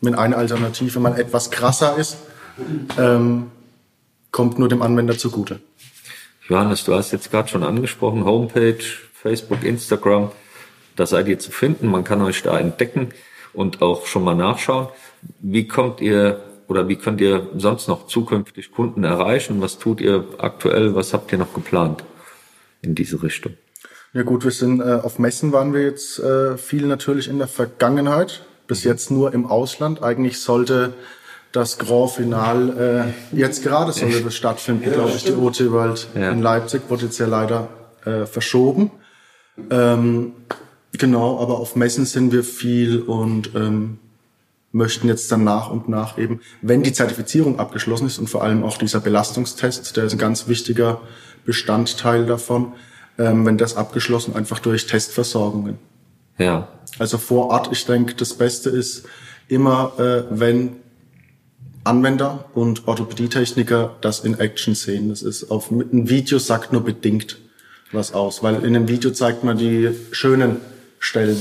[0.00, 2.16] wenn eine Alternative mal etwas krasser ist,
[2.98, 3.50] ähm,
[4.30, 5.60] kommt nur dem Anwender zugute.
[6.48, 8.82] Johannes, du hast jetzt gerade schon angesprochen, Homepage,
[9.12, 10.30] Facebook, Instagram,
[10.96, 11.88] da seid ihr zu finden.
[11.88, 13.10] Man kann euch da entdecken
[13.52, 14.88] und auch schon mal nachschauen.
[15.40, 19.60] Wie kommt ihr oder wie könnt ihr sonst noch zukünftig Kunden erreichen?
[19.60, 20.94] Was tut ihr aktuell?
[20.94, 22.04] Was habt ihr noch geplant
[22.82, 23.54] in diese Richtung?
[24.12, 27.48] Ja gut, wir sind äh, auf Messen waren wir jetzt äh, viel natürlich in der
[27.48, 28.42] Vergangenheit.
[28.66, 28.90] Bis mhm.
[28.90, 30.02] jetzt nur im Ausland.
[30.02, 30.94] Eigentlich sollte
[31.52, 35.24] das Grand Final äh, jetzt gerade sollte das stattfinden, ja, glaube ich.
[35.24, 36.30] Die OT World ja.
[36.30, 37.68] in Leipzig wurde jetzt ja leider
[38.04, 38.90] äh, verschoben.
[39.70, 40.32] Ähm,
[40.92, 43.98] genau, aber auf Messen sind wir viel und ähm,
[44.74, 48.64] möchten jetzt dann nach und nach eben, wenn die Zertifizierung abgeschlossen ist und vor allem
[48.64, 51.00] auch dieser Belastungstest, der ist ein ganz wichtiger
[51.44, 52.72] Bestandteil davon,
[53.16, 55.78] ähm, wenn das abgeschlossen, einfach durch Testversorgungen.
[56.38, 56.68] Ja.
[56.98, 59.06] Also vor Ort, ich denke, das Beste ist
[59.46, 60.76] immer, äh, wenn
[61.84, 65.10] Anwender und Orthopädietechniker das in Action sehen.
[65.10, 67.38] Das ist auf ein Video sagt nur bedingt
[67.92, 70.56] was aus, weil in einem Video zeigt man die schönen
[70.98, 71.36] Stellen.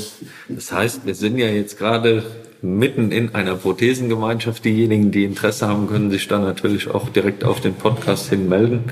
[0.50, 2.24] Das heißt, wir sind ja jetzt gerade
[2.64, 4.64] mitten in einer Prothesengemeinschaft.
[4.64, 8.86] Diejenigen, die Interesse haben, können sich dann natürlich auch direkt auf den Podcast hin melden.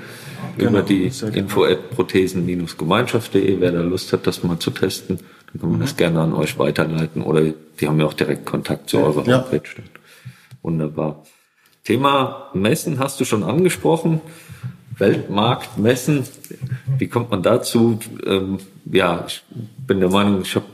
[0.57, 3.62] Genau, über die info at prothesen-gemeinschaft.de.
[3.62, 5.19] Wer da Lust hat, das mal zu testen,
[5.51, 5.84] dann kann man mhm.
[5.84, 7.41] das gerne an euch weiterleiten oder
[7.79, 9.38] die haben ja auch direkt Kontakt zu eurer ja.
[9.38, 9.69] Homepage.
[10.62, 11.23] Wunderbar.
[11.86, 14.19] Thema Messen hast du schon angesprochen.
[14.97, 16.25] Weltmarkt messen.
[16.97, 17.97] Wie kommt man dazu?
[18.91, 19.41] Ja, ich
[19.88, 20.65] bin der Meinung, ich habe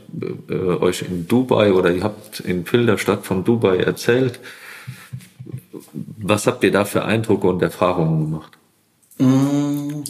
[0.49, 4.39] äh, euch in Dubai oder ihr habt in Filderstadt von Dubai erzählt.
[6.17, 8.58] Was habt ihr da für Eindrücke und Erfahrungen gemacht?
[9.19, 10.01] Mm,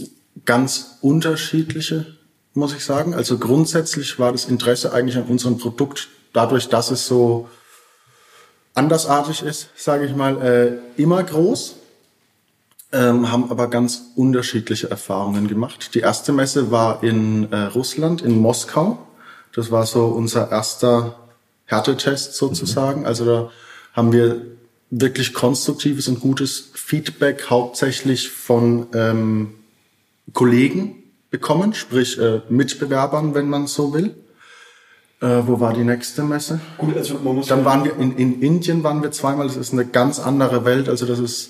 [0.45, 2.17] ganz unterschiedliche,
[2.53, 3.13] muss ich sagen.
[3.13, 7.49] Also grundsätzlich war das Interesse eigentlich an unserem Produkt dadurch, dass es so
[8.73, 11.76] andersartig ist, sage ich mal, äh, immer groß
[12.91, 15.93] ähm, haben aber ganz unterschiedliche Erfahrungen gemacht.
[15.93, 18.97] Die erste Messe war in äh, Russland, in Moskau.
[19.53, 21.15] Das war so unser erster
[21.65, 23.05] Härtetest sozusagen.
[23.05, 23.51] Also da
[23.93, 24.41] haben wir
[24.89, 29.53] wirklich konstruktives und gutes Feedback hauptsächlich von ähm,
[30.33, 34.15] Kollegen bekommen, sprich äh, Mitbewerbern, wenn man so will.
[35.19, 36.61] Äh, wo war die nächste Messe?
[36.77, 39.47] Gut, also man muss Dann waren wir in, in Indien waren wir zweimal.
[39.47, 40.87] Das ist eine ganz andere Welt.
[40.87, 41.49] Also das ist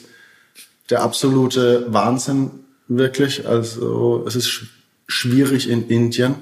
[0.89, 2.51] der absolute Wahnsinn
[2.87, 3.47] wirklich.
[3.47, 4.65] Also es ist sch
[5.09, 6.35] schwierig in Indien.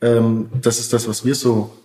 [0.00, 1.76] Ähm, das ist das, was wir so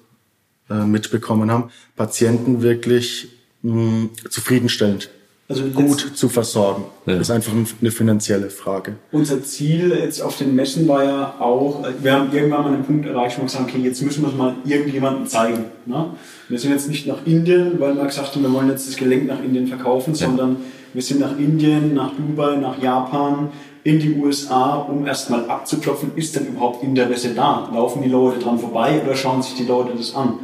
[0.70, 1.72] äh, mitbekommen haben.
[1.96, 3.30] Patienten wirklich
[3.64, 5.10] mh, zufriedenstellend
[5.48, 6.86] also gut zu versorgen.
[7.06, 7.14] Ja.
[7.14, 8.96] Das ist einfach eine finanzielle Frage.
[9.12, 13.06] Unser Ziel jetzt auf den Messen war ja auch, wir haben irgendwann mal einen Punkt
[13.06, 15.66] erreicht, wo wir gesagt okay, jetzt müssen wir es mal irgendjemandem zeigen.
[15.86, 16.08] Ne?
[16.50, 19.28] Wir sind jetzt nicht nach Indien, weil wir gesagt haben, wir wollen jetzt das Gelenk
[19.28, 20.28] nach Indien verkaufen, ja.
[20.28, 20.58] sondern
[20.94, 23.50] wir sind nach Indien, nach Dubai, nach Japan,
[23.84, 27.70] in die USA, um erstmal abzuklopfen, ist denn überhaupt Interesse da?
[27.72, 30.40] Laufen die Leute dran vorbei oder schauen sich die Leute das an?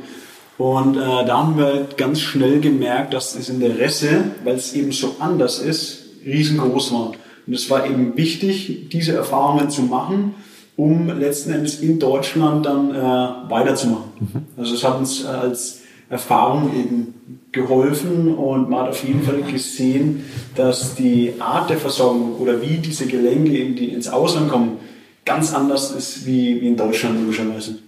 [0.62, 5.16] Und äh, da haben wir ganz schnell gemerkt, dass das Interesse, weil es eben so
[5.18, 7.14] anders ist, riesengroß war.
[7.48, 10.36] Und es war eben wichtig, diese Erfahrungen zu machen,
[10.78, 14.12] um letzten Endes in Deutschland dann äh, weiterzumachen.
[14.20, 14.42] Mhm.
[14.56, 15.80] Also es hat uns als
[16.12, 22.36] Erfahrung eben geholfen und man hat auf jeden Fall gesehen, dass die Art der Versorgung
[22.36, 24.78] oder wie diese Gelenke in die, ins Ausland kommen,
[25.26, 27.80] ganz anders ist wie, wie in Deutschland logischerweise.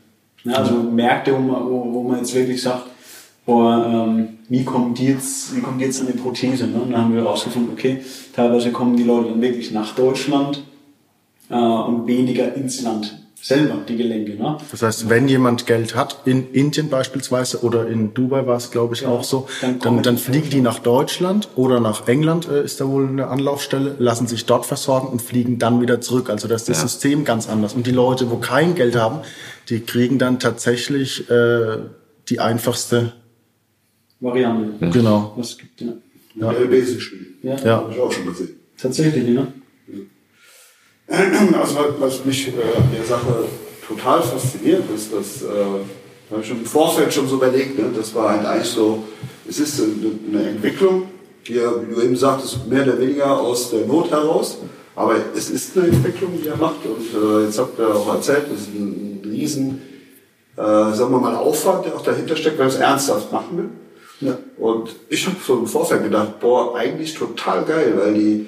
[0.43, 2.83] Ja, also Märkte, wo man, wo, wo man jetzt wirklich sagt,
[3.45, 6.67] boah, ähm, wie kommt die jetzt, wie kommt die jetzt an die Prothese?
[6.67, 6.81] Ne?
[6.81, 8.01] Und dann haben wir herausgefunden, okay,
[8.35, 10.63] teilweise kommen die Leute dann wirklich nach Deutschland
[11.49, 14.35] äh, und weniger ins Land selber, die Gelenke.
[14.35, 14.57] Ne?
[14.71, 18.95] Das heißt, wenn jemand Geld hat, in Indien beispielsweise oder in Dubai war es, glaube
[18.95, 22.63] ich, ja, auch so, dann, dann, dann fliegen die nach Deutschland oder nach England, äh,
[22.63, 26.29] ist da wohl eine Anlaufstelle, lassen sich dort versorgen und fliegen dann wieder zurück.
[26.29, 26.87] Also das ist das ja.
[26.87, 27.73] System ganz anders.
[27.73, 29.19] Und die Leute, wo kein Geld haben,
[29.67, 31.77] die kriegen dann tatsächlich äh,
[32.29, 33.11] die einfachste
[34.21, 34.73] Variante.
[34.79, 34.89] Ja.
[34.89, 35.33] Genau.
[35.35, 35.91] Was gibt, ja.
[36.35, 36.71] Ja.
[36.71, 37.37] Wesentlichen.
[37.43, 37.55] Ja.
[37.57, 37.77] ja.
[37.77, 38.55] Habe ich auch schon gesehen.
[38.77, 39.47] Tatsächlich, ne?
[41.59, 43.45] Also was mich äh, an der Sache
[43.87, 45.83] total fasziniert ist, dass äh,
[46.31, 47.85] habe ich schon im Vorfeld schon so überlegt, ne?
[47.95, 49.03] das war halt eigentlich so,
[49.47, 51.09] es ist eine Entwicklung,
[51.47, 54.57] die, wie du eben sagtest, mehr oder weniger aus der Not heraus,
[54.95, 58.45] aber es ist eine Entwicklung, die er macht und äh, jetzt habt ihr auch erzählt,
[58.51, 59.81] das ist ein, ein riesen,
[60.55, 63.69] äh, sagen wir mal, Aufwand, der auch dahinter steckt, wenn man es ernsthaft machen will.
[64.29, 64.37] Ja.
[64.57, 68.47] Und ich habe so im Vorfeld gedacht, boah, eigentlich total geil, weil die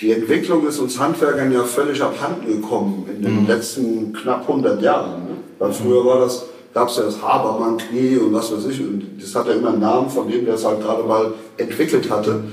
[0.00, 3.46] die Entwicklung ist uns Handwerkern ja völlig abhanden gekommen in den mhm.
[3.46, 5.24] letzten knapp 100 Jahren.
[5.24, 5.36] Ne?
[5.58, 8.80] Weil früher war das, gab es ja das Habermann-Knie und was weiß ich.
[8.80, 12.10] Und das hat ja immer einen Namen von dem, der es halt gerade mal entwickelt
[12.10, 12.44] hatte.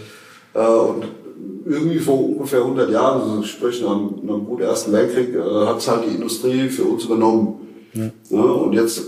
[0.53, 1.07] Äh, und
[1.65, 5.77] irgendwie vor ungefähr 100 Jahren, also sprich nach, nach dem guten Ersten Weltkrieg, äh, hat
[5.77, 7.67] es halt die Industrie für uns übernommen.
[7.93, 8.09] Ja.
[8.29, 9.01] Ja, und jetzt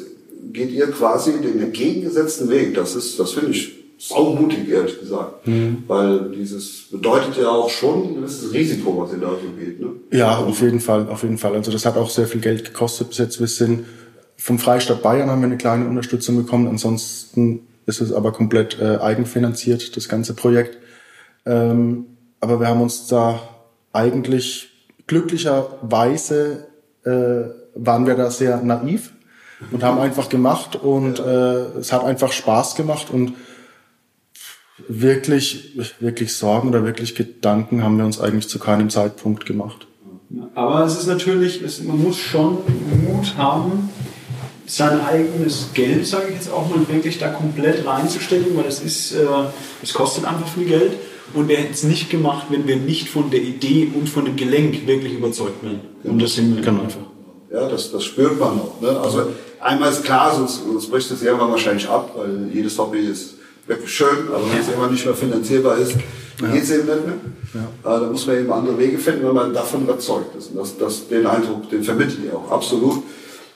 [0.52, 2.76] geht ihr quasi den entgegengesetzten Weg.
[2.76, 5.48] Das ist, das finde ich saumutig, ehrlich gesagt.
[5.48, 5.84] Mhm.
[5.88, 9.80] Weil dieses bedeutet ja auch schon ein gewisses Risiko, was ihr da so geht.
[9.80, 9.92] Ne?
[10.12, 11.54] Ja, auf jeden Fall, auf jeden Fall.
[11.54, 13.40] Also das hat auch sehr viel Geld gekostet bis jetzt.
[13.40, 13.86] Wir sind
[14.36, 16.68] vom Freistaat Bayern haben wir eine kleine Unterstützung bekommen.
[16.68, 20.78] Ansonsten ist es aber komplett äh, eigenfinanziert, das ganze Projekt.
[21.46, 22.08] Ähm,
[22.42, 23.40] aber wir haben uns da
[23.94, 24.70] eigentlich
[25.08, 26.68] glücklicherweise
[27.06, 27.10] äh,
[27.76, 29.14] waren wir da sehr naiv
[29.72, 33.34] und haben einfach gemacht und äh, es hat einfach Spaß gemacht und
[34.88, 39.88] wirklich, wirklich Sorgen oder wirklich Gedanken haben wir uns eigentlich zu keinem Zeitpunkt gemacht.
[40.56, 42.58] Aber es ist natürlich, es, man muss schon
[43.06, 43.90] Mut haben,
[44.66, 49.14] sein eigenes Geld, sage ich jetzt auch mal, wirklich da komplett reinzustecken, weil es ist,
[49.14, 49.26] äh,
[49.82, 50.94] es kostet einfach viel Geld.
[51.34, 54.36] Und wir hätten es nicht gemacht, wenn wir nicht von der Idee und von dem
[54.36, 55.82] Gelenk wirklich überzeugt wären.
[56.04, 56.84] Und das sind wir genau.
[56.84, 57.02] einfach.
[57.52, 58.82] Ja, das, das spürt man auch.
[58.82, 59.00] Ne?
[59.00, 59.28] Also
[59.60, 63.36] einmal ist klar, sonst, sonst bricht es irgendwann wahrscheinlich ab, weil jedes Hobby ist
[63.86, 65.96] schön, aber wenn es immer nicht mehr finanzierbar ist,
[66.42, 66.48] ja.
[66.50, 67.16] geht es eben nicht mehr.
[67.54, 68.00] Ja.
[68.00, 70.52] Da muss man eben andere Wege finden, wenn man davon überzeugt ist.
[70.52, 73.04] Und das, das, den Eindruck, den vermitteln die auch, absolut.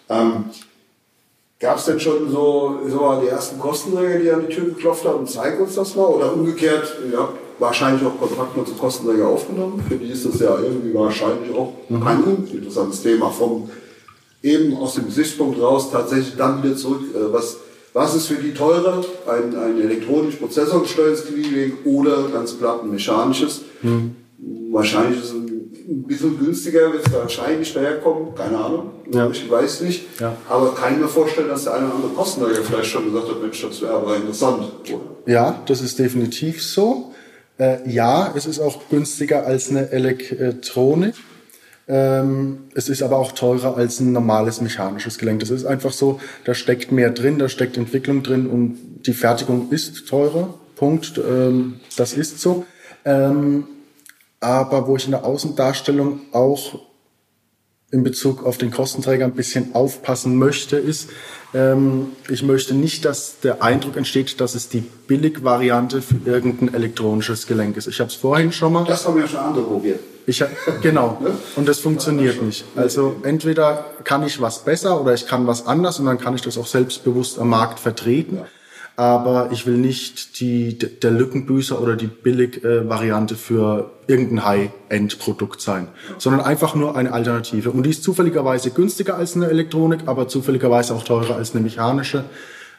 [0.10, 0.46] Ähm,
[1.60, 5.20] Gab es denn schon so, so die ersten Kostenträger, die an die Tür geklopft haben
[5.20, 6.06] und zeigen uns das mal?
[6.06, 9.84] Oder umgekehrt, ja, wahrscheinlich auch Kontakt mit zum Kostenträger aufgenommen.
[9.88, 12.06] Für die ist das ja irgendwie wahrscheinlich auch mhm.
[12.06, 13.32] ein interessantes Thema.
[13.32, 13.72] Vom
[14.44, 17.58] eben aus dem Gesichtspunkt raus tatsächlich dann wieder zurück, äh, was
[17.98, 19.04] was ist für die teurer?
[19.28, 23.62] Ein, ein elektronisch prozessorgesteuertes Gelenk oder ganz platt ein mechanisches?
[23.82, 24.16] Mhm.
[24.72, 29.28] Wahrscheinlich ist es ein bisschen günstiger, wird es wahrscheinlich daherkommen, keine Ahnung, ja.
[29.32, 30.20] ich weiß nicht.
[30.20, 30.38] Ja.
[30.48, 33.42] Aber kann ich mir vorstellen, dass der eine oder andere Kostenträger vielleicht schon gesagt hat,
[33.42, 34.72] Mensch, das wäre aber interessant.
[34.90, 35.02] Oder?
[35.26, 37.14] Ja, das ist definitiv so.
[37.58, 41.16] Äh, ja, es ist auch günstiger als eine Elektronik.
[41.88, 45.40] Ähm, es ist aber auch teurer als ein normales mechanisches Gelenk.
[45.40, 49.72] Das ist einfach so, da steckt mehr drin, da steckt Entwicklung drin und die Fertigung
[49.72, 50.54] ist teurer.
[50.76, 51.18] Punkt.
[51.18, 52.66] Ähm, das ist so.
[53.06, 53.68] Ähm,
[54.40, 56.80] aber wo ich in der Außendarstellung auch
[57.90, 61.10] in Bezug auf den Kostenträger ein bisschen aufpassen möchte, ist,
[61.54, 67.48] ähm, ich möchte nicht, dass der Eindruck entsteht, dass es die Billigvariante für irgendein elektronisches
[67.48, 67.88] Gelenk ist.
[67.88, 68.84] Ich habe es vorhin schon mal.
[68.84, 70.02] Das haben ja schon andere probiert.
[70.30, 70.44] Ich,
[70.82, 71.22] genau.
[71.56, 72.66] Und das funktioniert nicht.
[72.76, 76.42] Also entweder kann ich was besser oder ich kann was anders und dann kann ich
[76.42, 78.40] das auch selbstbewusst am Markt vertreten.
[78.98, 85.88] Aber ich will nicht die, der Lückenbüßer oder die Billig-Variante für irgendein High-End-Produkt sein,
[86.18, 87.72] sondern einfach nur eine Alternative.
[87.72, 92.26] Und die ist zufälligerweise günstiger als eine Elektronik, aber zufälligerweise auch teurer als eine mechanische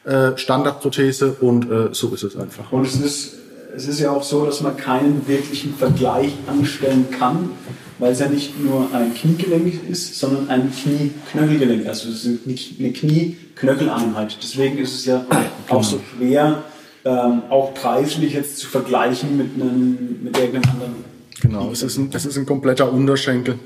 [0.03, 2.71] äh, Standardprothese und äh, so ist es einfach.
[2.71, 3.38] Und es ist
[3.75, 7.51] es ist ja auch so, dass man keinen wirklichen Vergleich anstellen kann,
[7.99, 11.87] weil es ja nicht nur ein Kniegelenk ist, sondern ein Knie-Knöchelgelenk.
[11.87, 12.39] Also es ist
[12.79, 14.37] eine Knie-Knöcheleinheit.
[14.41, 15.25] Deswegen ist es ja
[15.69, 16.63] auch so schwer,
[17.05, 20.95] ähm, auch preislich jetzt zu vergleichen mit, einem, mit irgendeinem anderen.
[21.41, 23.59] Genau, es ist ein, es ist ein kompletter Unterschenkel.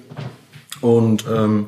[0.81, 1.67] Und ähm,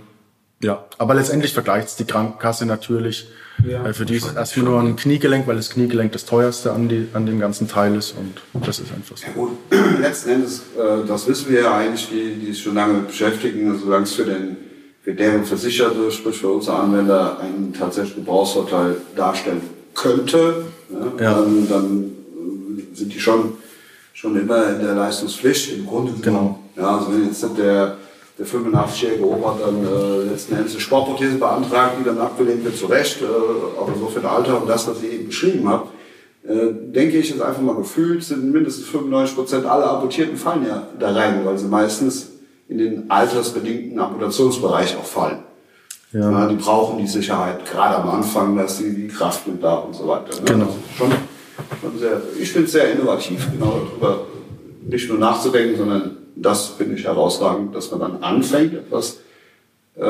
[0.62, 3.28] ja, aber letztendlich vergleicht es die Krankenkasse natürlich
[3.68, 3.94] ja.
[3.94, 7.26] Für die ist erstmal nur ein Kniegelenk, weil das Kniegelenk das teuerste an, die, an
[7.26, 9.26] dem ganzen Teil ist und das ist einfach so.
[9.26, 9.52] Ja, gut.
[10.02, 13.80] Letzten Endes, äh, das wissen wir ja eigentlich, die, die sich schon lange mit beschäftigen,
[13.80, 14.58] solange es für den
[15.02, 19.62] für deren Versicherte, sprich für unsere Anwender, einen tatsächlichen Gebrauchsvorteil darstellen
[19.94, 21.34] könnte, ja, ja.
[21.34, 22.12] Dann, dann,
[22.94, 23.54] sind die schon,
[24.14, 26.60] schon immer in der Leistungspflicht im Grunde Genau.
[26.76, 27.98] Ja, also wenn jetzt der
[28.38, 32.88] der 85-jährige Opa dann äh, letzten Endes eine Sportprothese beantragt, die dann abgelehnt wird, zu
[32.88, 35.88] Recht, äh, aber so für das Alter und das, was ich eben beschrieben habe,
[36.48, 40.88] äh, denke ich, ist einfach mal gefühlt, sind mindestens 95 Prozent aller Amputierten fallen ja
[41.00, 42.32] da rein, weil sie meistens
[42.68, 45.40] in den altersbedingten Amputationsbereich auch fallen.
[46.12, 46.32] Ja.
[46.32, 49.96] ja die brauchen die Sicherheit, gerade am Anfang, dass die, die Kraft mit da und
[49.96, 50.36] so weiter.
[50.42, 50.46] Ne?
[50.46, 50.76] Genau.
[50.98, 51.12] Schon,
[51.82, 54.26] schon sehr, ich finde es sehr innovativ, genau darüber
[54.88, 59.20] nicht nur nachzudenken, sondern das finde ich herausragend, dass man dann anfängt, etwas
[59.96, 60.04] äh,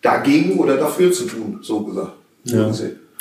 [0.00, 2.12] dagegen oder dafür zu tun, so gesagt.
[2.44, 2.66] Ja.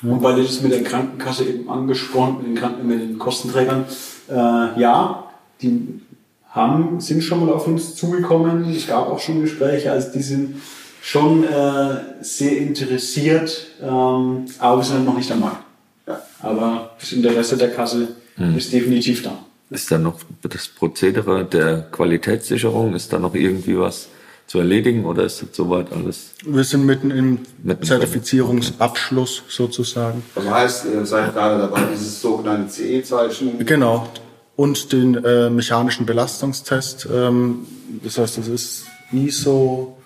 [0.04, 3.86] Und weil du das mit der Krankenkasse eben angesprochen, mit den, Kranken mit den Kostenträgern,
[4.30, 4.34] äh,
[4.80, 5.26] ja,
[5.62, 6.02] die
[6.50, 8.70] haben, sind schon mal auf uns zugekommen.
[8.70, 10.56] Es gab auch schon Gespräche, also die sind
[11.02, 15.63] schon äh, sehr interessiert, ähm, aber wir sind noch nicht am Markt.
[16.08, 16.22] Ja.
[16.41, 18.58] Aber das Interesse der Kasse hm.
[18.58, 19.38] ist definitiv da.
[19.72, 24.10] Ist da noch das Prozedere der Qualitätssicherung, ist da noch irgendwie was
[24.46, 26.32] zu erledigen oder ist das soweit alles?
[26.46, 30.24] Wir sind mitten im mitten Zertifizierungsabschluss sozusagen.
[30.36, 33.66] Das heißt, ihr seid gerade dabei, dieses sogenannte CE-Zeichen.
[33.66, 34.10] Genau.
[34.58, 37.08] Und den äh, mechanischen Belastungstest.
[37.10, 37.66] Ähm,
[38.04, 39.98] das heißt, das ist ISO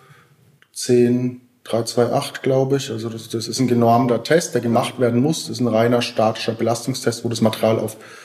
[0.75, 2.91] 10328, glaube ich.
[2.91, 5.47] Also das, das ist ein genormter Test, der gemacht werden muss.
[5.47, 8.24] Das ist ein reiner statischer Belastungstest, wo das Material auf äh,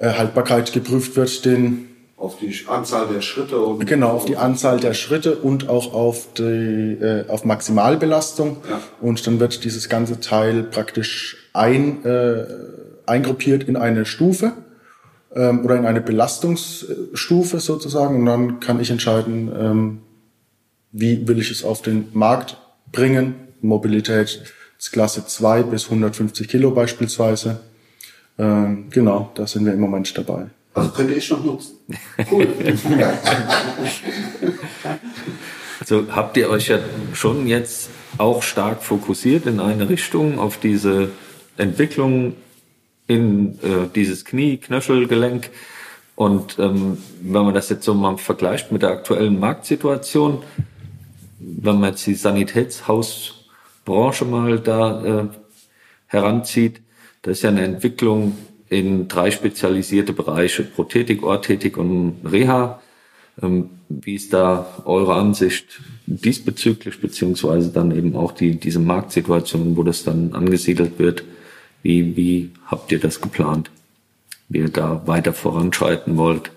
[0.00, 4.94] Haltbarkeit geprüft wird, den auf die Anzahl der Schritte und genau auf die Anzahl der
[4.94, 8.58] Schritte und auch auf die äh, auf Maximalbelastung.
[8.68, 8.80] Ja.
[9.00, 12.46] und dann wird dieses ganze Teil praktisch ein äh,
[13.04, 14.52] eingruppiert in eine Stufe
[15.34, 18.20] ähm, oder in eine Belastungsstufe sozusagen.
[18.20, 19.98] Und dann kann ich entscheiden ähm,
[20.92, 22.56] wie will ich es auf den Markt
[22.90, 23.34] bringen.
[23.60, 24.42] Mobilität
[24.92, 27.60] Klasse 2 bis 150 Kilo beispielsweise
[28.38, 30.46] ähm, genau, da sind wir im Moment dabei.
[30.74, 31.76] Also könnte ich noch nutzen.
[32.30, 32.46] Cool.
[35.80, 36.78] also habt ihr euch ja
[37.14, 41.08] schon jetzt auch stark fokussiert in eine Richtung auf diese
[41.56, 42.34] Entwicklung
[43.06, 45.50] in äh, dieses Knie, Knöchelgelenk.
[46.14, 50.42] Und ähm, wenn man das jetzt so mal vergleicht mit der aktuellen Marktsituation,
[51.38, 55.28] wenn man jetzt die Sanitätshausbranche mal da äh,
[56.06, 56.80] heranzieht,
[57.26, 62.80] das ist ja eine Entwicklung in drei spezialisierte Bereiche, Prothetik, Orthetik und Reha.
[63.42, 69.82] Ähm, wie ist da eure Ansicht diesbezüglich, beziehungsweise dann eben auch die, diese Marktsituation, wo
[69.82, 71.24] das dann angesiedelt wird?
[71.82, 73.72] Wie, wie habt ihr das geplant?
[74.48, 76.52] Wie ihr da weiter voranschreiten wollt?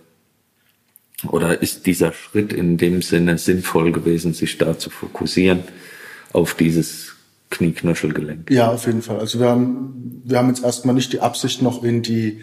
[1.27, 5.63] Oder ist dieser Schritt in dem Sinne sinnvoll gewesen, sich da zu fokussieren
[6.31, 7.15] auf dieses
[7.49, 8.51] Knieknöchelgelenk.
[8.51, 9.19] Ja, auf jeden Fall.
[9.19, 12.41] Also wir haben, wir haben jetzt erstmal nicht die Absicht, noch in die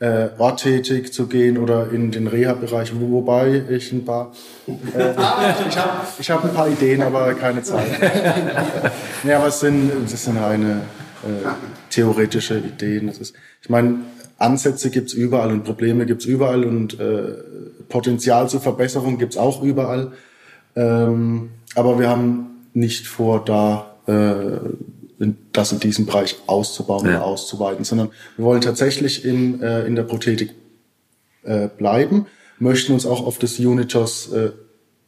[0.00, 4.32] äh, Orthetik zu gehen oder in den Reha-Bereich, wobei ich ein paar,
[4.66, 5.12] äh,
[5.68, 7.86] ich habe ich hab ein paar Ideen, aber keine Zeit.
[9.22, 10.82] nee, aber es sind, das sind reine
[11.24, 11.48] äh,
[11.90, 13.08] theoretische Ideen.
[13.08, 14.00] Das ist, ich meine,
[14.38, 17.34] Ansätze gibt's überall und Probleme gibt's überall und äh,
[17.88, 20.12] Potenzial zur Verbesserung gibt's auch überall.
[20.76, 23.96] Ähm, aber wir haben nicht vor, da
[25.52, 27.16] das in diesem Bereich auszubauen ja.
[27.16, 30.54] oder auszuweiten, sondern wir wollen tatsächlich in, äh, in der Prothetik
[31.42, 32.26] äh, bleiben,
[32.58, 34.50] möchten uns auch auf das Unitos äh,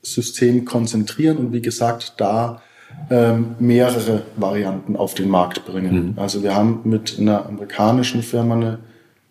[0.02, 2.62] System konzentrieren und wie gesagt, da
[3.10, 6.12] ähm, mehrere Varianten auf den Markt bringen.
[6.12, 6.18] Mhm.
[6.18, 8.78] Also wir haben mit einer amerikanischen Firma eine,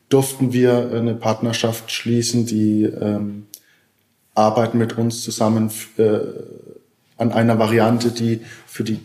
[0.07, 3.47] durften wir eine Partnerschaft schließen, die ähm,
[4.33, 6.19] arbeiten mit uns zusammen äh,
[7.17, 8.99] an einer Variante, die für die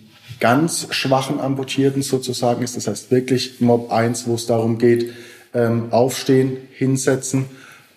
[0.45, 2.77] ganz schwachen Amputierten sozusagen ist.
[2.77, 5.11] Das heißt wirklich Mob 1, wo es darum geht,
[5.55, 7.47] ähm, aufstehen, hinsetzen.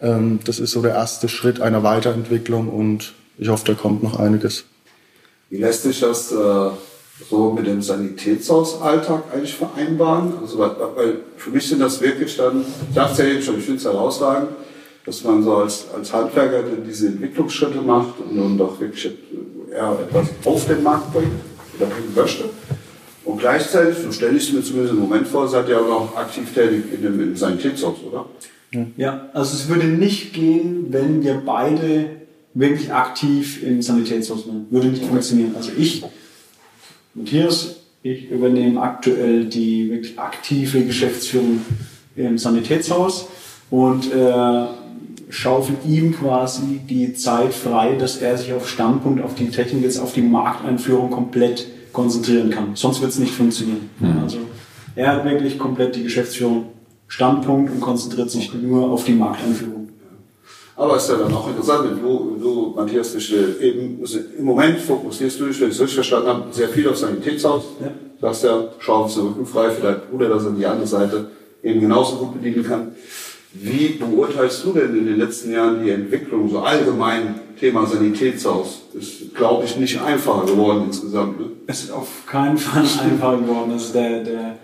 [0.01, 4.17] Ähm, das ist so der erste Schritt einer Weiterentwicklung und ich hoffe, da kommt noch
[4.17, 4.63] einiges.
[5.49, 6.69] Wie lässt sich das äh,
[7.29, 10.35] so mit dem Sanitätshausalltag eigentlich vereinbaren?
[10.41, 13.79] Also, weil, für mich sind das wirklich dann, ich dachte ja eben schon, ich finde
[13.79, 14.51] es herausragend,
[15.05, 19.11] dass man so als, als Handwerker diese Entwicklungsschritte macht und nun doch wirklich
[19.69, 21.46] eher etwas auf den Markt bringt
[21.77, 22.45] oder bringen möchte.
[23.25, 26.15] Und gleichzeitig, so stelle ich es mir zumindest im Moment vor, seid ihr auch noch
[26.15, 28.25] aktiv tätig in dem, im Sanitätshaus, oder?
[28.95, 32.17] Ja, also es würde nicht gehen, wenn wir beide
[32.53, 34.71] wirklich aktiv im Sanitätshaus sind.
[34.71, 35.55] Würde nicht funktionieren.
[35.55, 36.03] Also ich,
[37.13, 41.61] Matthias, ich übernehme aktuell die wirklich aktive Geschäftsführung
[42.15, 43.27] im Sanitätshaus
[43.69, 44.65] und äh,
[45.29, 49.99] schaufel ihm quasi die Zeit frei, dass er sich auf Standpunkt, auf die Technik, jetzt
[49.99, 52.75] auf die Markteinführung komplett konzentrieren kann.
[52.75, 53.89] Sonst wird es nicht funktionieren.
[53.99, 54.19] Mhm.
[54.23, 54.37] Also
[54.95, 56.67] er hat wirklich komplett die Geschäftsführung
[57.07, 59.89] Standpunkt und konzentriert sich nur auf die Markteinführung.
[60.75, 64.19] Aber es ist ja dann auch interessant, wenn du, du Matthias, dich äh, eben also
[64.37, 67.63] im Moment fokussierst du dich, wenn ich es richtig verstanden habe, sehr viel auf Sanitätshaus.
[67.81, 67.87] Ja.
[67.87, 71.31] Du sagst ja, auf Rücken frei, vielleicht Bruder, dass er die andere Seite
[71.63, 72.91] eben genauso gut bedienen kann.
[73.53, 78.81] Wie beurteilst du denn in den letzten Jahren die Entwicklung, so allgemein Thema Sanitätshaus?
[78.93, 81.39] Ist, glaube ich, nicht einfacher geworden insgesamt.
[81.39, 81.45] Ne?
[81.65, 83.71] Es ist auf keinen Fall einfacher geworden.
[83.71, 84.57] Also der, der,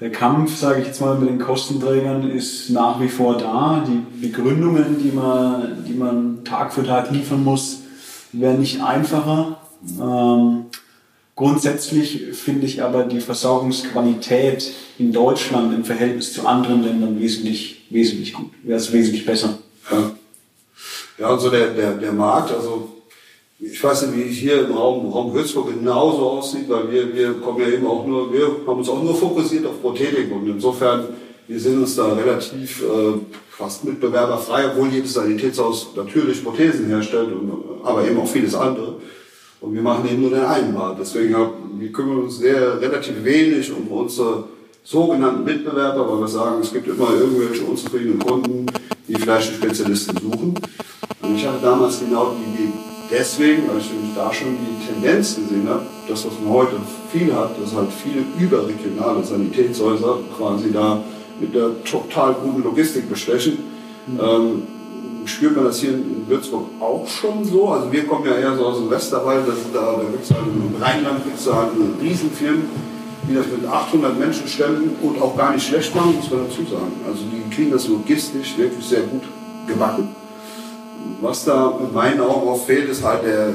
[0.00, 3.84] der Kampf, sage ich jetzt mal, mit den Kostenträgern ist nach wie vor da.
[3.86, 7.82] Die Begründungen, die man, die man Tag für Tag liefern muss,
[8.32, 9.58] werden nicht einfacher.
[10.00, 10.66] Ähm,
[11.36, 18.32] grundsätzlich finde ich aber die Versorgungsqualität in Deutschland im Verhältnis zu anderen Ländern wesentlich, wesentlich
[18.32, 18.50] gut.
[18.62, 19.58] Wäre es wesentlich besser.
[19.90, 20.10] Ja,
[21.18, 22.90] ja und so der, der, der Markt, also
[23.58, 27.60] ich weiß nicht, wie hier im Raum, Raum Würzburg genauso aussieht, weil wir, wir kommen
[27.60, 31.08] ja eben auch nur, wir haben uns auch nur fokussiert auf Prothetik und insofern,
[31.46, 33.18] wir sind uns da relativ äh,
[33.50, 37.52] fast mitbewerberfrei, obwohl jedes Sanitätshaus natürlich Prothesen herstellt, und,
[37.84, 38.96] aber eben auch vieles andere.
[39.64, 40.98] Und wir machen eben nur den einen Part.
[41.00, 44.44] Deswegen haben, wir kümmern uns sehr relativ wenig um unsere
[44.82, 48.66] sogenannten Mitbewerber, weil wir sagen, es gibt immer irgendwelche unzufriedenen Kunden,
[49.08, 50.54] die vielleicht einen Spezialisten suchen.
[51.22, 52.72] Und ich hatte damals genau die Idee,
[53.10, 56.76] deswegen, weil ich nämlich da schon die Tendenz gesehen habe, das, was man heute
[57.10, 61.02] viel hat, dass halt viele überregionale Sanitätshäuser quasi da
[61.40, 63.56] mit der total guten Logistik bestechen.
[64.08, 64.20] Mhm.
[64.20, 64.62] Ähm,
[65.24, 67.68] spürt man das hier in Würzburg auch schon so?
[67.68, 70.44] Also wir kommen ja eher so aus dem Westerwald, das da, da gibt es halt
[70.46, 71.70] im Rheinland gibt es halt
[72.00, 72.64] Riesenfirmen,
[73.28, 76.62] die das mit 800 Menschen stemmen und auch gar nicht schlecht machen, muss man dazu
[76.62, 76.92] sagen.
[77.06, 79.22] Also die kriegen das logistisch wirklich sehr gut
[79.66, 80.08] gebacken.
[81.20, 83.52] Was da in meinen Augen auch fehlt, ist halt der, äh,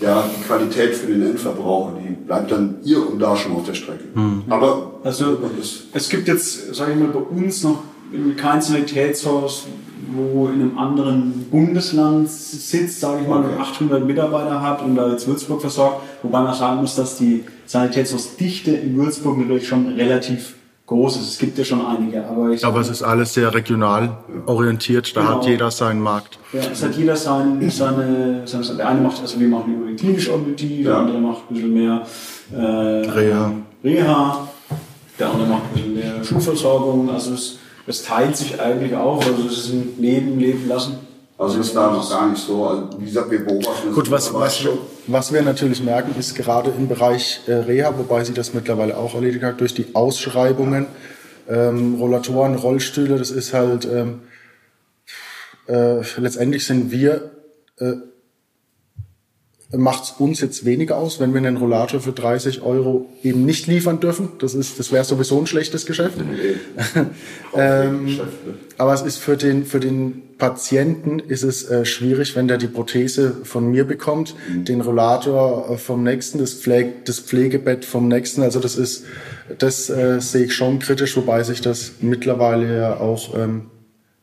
[0.00, 1.94] ja, die Qualität für den Endverbraucher.
[2.02, 4.04] Die bleibt dann hier und da schon auf der Strecke.
[4.14, 4.44] Mhm.
[4.48, 5.38] Aber also
[5.92, 7.82] es gibt jetzt, sage ich mal, bei uns noch
[8.36, 9.66] kein Sanitätshaus,
[10.14, 13.60] wo in einem anderen Bundesland sitzt, sage ich mal, okay.
[13.60, 16.02] 800 Mitarbeiter hat und da jetzt Würzburg versorgt.
[16.22, 20.54] Wobei man sagen muss, dass die Sanitätshausdichte in Würzburg natürlich schon relativ
[20.86, 21.28] groß ist.
[21.28, 25.22] Es gibt ja schon einige, aber ich Aber es ist alles sehr regional orientiert, da
[25.22, 25.34] genau.
[25.34, 26.38] hat jeder seinen Markt.
[26.52, 30.32] Ja, es hat jeder sein, seine, seine, der eine macht, also wir machen über klinische
[30.32, 32.02] Orthopädie, der andere macht ein bisschen mehr
[32.52, 33.52] äh, Reha.
[33.84, 34.48] Reha,
[35.18, 39.46] der andere macht ein bisschen mehr Schulversorgung, also es, es teilt sich eigentlich auch, also
[39.46, 40.98] es ist ein Leben, Leben lassen.
[41.38, 42.66] Also ist da noch gar nicht so.
[42.66, 43.94] Also wie gesagt, wir beobachten das.
[43.94, 44.64] Gut, was, was,
[45.08, 49.14] was wir natürlich merken, ist gerade im Bereich äh, Reha, wobei sie das mittlerweile auch
[49.14, 50.86] erledigt hat, durch die Ausschreibungen,
[51.48, 54.20] ähm, Rollatoren, Rollstühle, das ist halt, ähm,
[55.66, 57.32] äh, letztendlich sind wir
[57.78, 57.94] äh,
[59.74, 63.66] macht es uns jetzt weniger aus, wenn wir einen Rollator für 30 Euro eben nicht
[63.66, 64.28] liefern dürfen.
[64.38, 66.18] Das ist, das wäre sowieso ein schlechtes Geschäft.
[67.56, 68.20] ähm,
[68.76, 72.66] aber es ist für den, für den Patienten ist es äh, schwierig, wenn der die
[72.66, 74.64] Prothese von mir bekommt, mhm.
[74.64, 78.42] den Rollator äh, vom nächsten, das, Pfleg, das Pflegebett vom nächsten.
[78.42, 79.04] Also das ist,
[79.58, 83.70] das äh, sehe ich schon kritisch, wobei sich das mittlerweile ja auch ähm,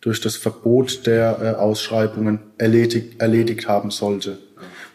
[0.01, 4.37] durch das Verbot der äh, Ausschreibungen erledigt, erledigt haben sollte.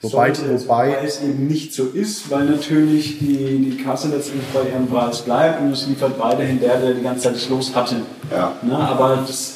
[0.04, 4.86] Wobei, wobei es eben nicht so ist, weil natürlich die, die Kasse letztendlich bei ihrem
[4.86, 7.96] Preis bleibt und es liefert weiterhin der, der die ganze Zeit das Los hatte.
[8.30, 8.52] Ja.
[8.62, 8.76] Ne?
[8.76, 9.54] Aber das,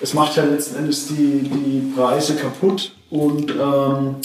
[0.00, 4.16] es macht ja letzten Endes die, die Preise kaputt und ähm,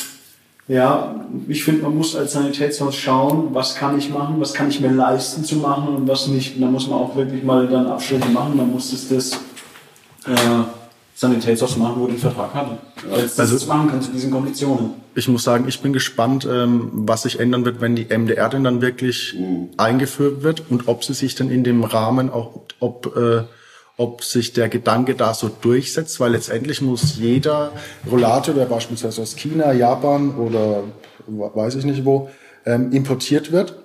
[0.70, 1.16] ja,
[1.48, 4.92] ich finde, man muss als Sanitätshaus schauen, was kann ich machen, was kann ich mir
[4.92, 6.56] leisten zu machen und was nicht.
[6.56, 8.56] Und da muss man auch wirklich mal dann Abstriche machen.
[8.56, 9.32] Man muss das, das
[10.28, 10.64] äh,
[11.20, 12.78] Sanitätshaus machen, wo den Vertrag hatte.
[13.12, 14.92] Als also, das machen kann zu diesen Konditionen.
[15.16, 18.64] Ich muss sagen, ich bin gespannt, ähm, was sich ändern wird, wenn die MDR denn
[18.64, 19.68] dann wirklich mhm.
[19.76, 23.44] eingeführt wird und ob sie sich dann in dem Rahmen auch, ob, äh,
[23.98, 27.74] ob sich der Gedanke da so durchsetzt, weil letztendlich muss jeder
[28.10, 30.84] Rollator, der beispielsweise aus China, Japan oder
[31.28, 32.30] weiß ich nicht wo,
[32.66, 33.78] ähm, importiert wird,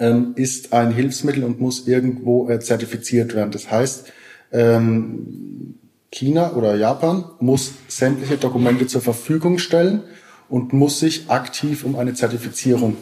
[0.00, 3.52] ähm, ist ein Hilfsmittel und muss irgendwo äh, zertifiziert werden.
[3.52, 4.12] Das heißt,
[4.50, 5.78] ähm,
[6.12, 10.02] China oder Japan muss sämtliche Dokumente zur Verfügung stellen
[10.48, 12.96] und muss sich aktiv um eine Zertifizierung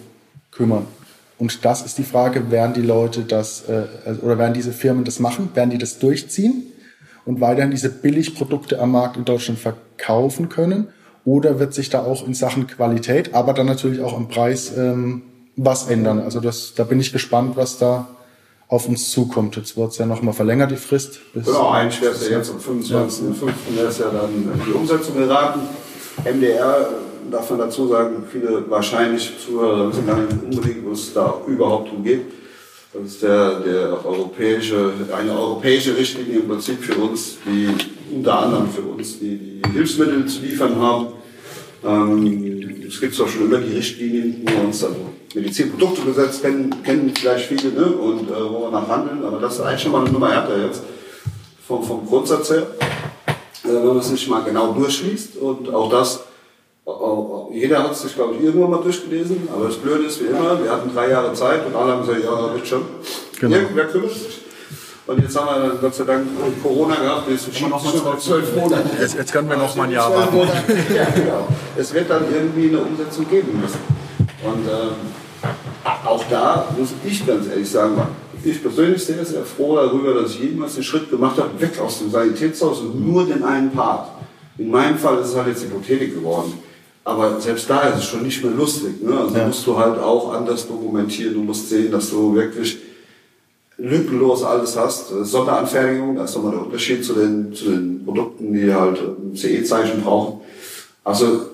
[0.52, 0.86] kümmern.
[1.36, 5.18] Und das ist die Frage, werden die Leute das äh, oder werden diese Firmen das
[5.18, 5.50] machen?
[5.54, 6.64] Werden die das durchziehen
[7.24, 10.88] und weiterhin diese Billigprodukte am Markt in Deutschland verkaufen können?
[11.24, 15.22] Oder wird sich da auch in Sachen Qualität, aber dann natürlich auch am Preis ähm,
[15.56, 16.20] was ändern?
[16.20, 18.08] Also das, da bin ich gespannt, was da
[18.70, 19.56] auf uns zukommt.
[19.56, 21.20] Jetzt wird es ja nochmal verlängert, die Frist.
[21.34, 22.94] genau, eigentlich wäre es ja jetzt am 25.05.
[23.76, 23.88] Ja.
[23.88, 25.60] es ja dann die Umsetzung geraten.
[26.24, 26.88] MDR,
[27.30, 31.92] darf man dazu sagen, viele wahrscheinlich Zuhörer wissen gar nicht unbedingt, wo es da überhaupt
[31.92, 32.22] umgeht.
[32.92, 37.68] Das ist der, der europäische, eine europäische Richtlinie im Prinzip für uns, die
[38.14, 41.06] unter anderem für uns die, die Hilfsmittel zu liefern haben.
[41.84, 47.46] Ähm, es gibt zwar schon immer die Richtlinien, wir uns also Medizinproduktegesetz kennen, kennen vielleicht
[47.46, 47.86] viele, ne?
[47.86, 50.58] und äh, wo wir nach handeln, aber das ist eigentlich schon mal eine Nummer härter
[50.58, 50.82] jetzt,
[51.66, 52.66] vom, vom Grundsatz her,
[53.64, 56.24] äh, wenn man es nicht mal genau durchliest und auch das,
[56.84, 60.26] auch, jeder hat es sich, glaube ich, irgendwann mal durchgelesen, aber das Blöde ist wie
[60.26, 62.82] immer, wir hatten drei Jahre Zeit und alle haben gesagt, ja, wird schon.
[63.38, 63.56] Genau.
[63.56, 64.40] Irgendwer kümmert sich.
[65.06, 66.26] Und jetzt haben wir Gott sei Dank
[66.62, 68.90] Corona gehabt, wir sind schon noch mal zwölf Monate.
[69.00, 70.38] Jetzt, jetzt können wir noch mal ein Jahr warten.
[70.94, 71.48] Ja, genau.
[71.76, 73.80] Es wird dann irgendwie eine Umsetzung geben müssen.
[74.44, 74.94] Und ähm,
[76.04, 78.00] auch da muss ich ganz ehrlich sagen,
[78.42, 81.98] ich persönlich sehr, sehr froh darüber, dass ich jemals den Schritt gemacht habe, weg aus
[81.98, 84.08] dem Sanitätshaus und nur den einen Part.
[84.58, 86.52] In meinem Fall ist es halt jetzt Hypothek geworden.
[87.04, 89.02] Aber selbst da ist es schon nicht mehr lustig.
[89.02, 89.18] Ne?
[89.18, 89.46] Also ja.
[89.46, 91.34] musst du halt auch anders dokumentieren.
[91.34, 92.78] Du musst sehen, dass du wirklich
[93.78, 95.08] lückenlos alles hast.
[95.08, 99.00] Sonderanfertigung, da ist nochmal der Unterschied zu den, zu den Produkten, die halt
[99.34, 100.40] CE-Zeichen brauchen.
[101.02, 101.46] Also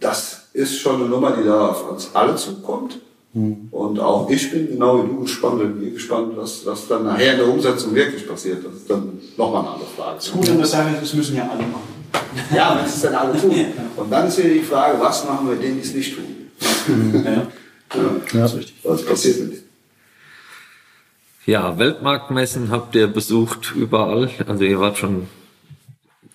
[0.00, 2.98] das ist schon eine Nummer, die da auf uns alle zukommt.
[3.34, 3.68] Mhm.
[3.72, 7.38] Und auch ich bin genau wie du gespannt, bin gespannt, was, was dann nachher in
[7.38, 8.64] der Umsetzung wirklich passiert.
[8.64, 10.16] Das ist dann nochmal eine andere Frage.
[10.16, 11.94] Das Gute an der Sache ist, das müssen ja alle machen.
[12.54, 13.52] Ja, wenn es dann alle tun.
[13.96, 16.24] Und dann ist wieder die Frage, was machen wir denen, die es nicht tun?
[17.24, 17.30] Ja.
[17.32, 18.46] ja.
[18.46, 18.50] ja.
[18.84, 19.64] Was passiert mit denen?
[21.46, 24.30] Ja, Weltmarktmessen habt ihr besucht überall.
[24.46, 25.26] Also ihr wart schon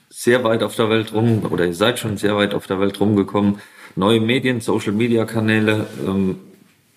[0.09, 2.99] sehr weit auf der Welt rum oder ihr seid schon sehr weit auf der Welt
[2.99, 3.59] rumgekommen.
[3.95, 5.87] Neue Medien, Social Media Kanäle.
[6.05, 6.35] Ähm,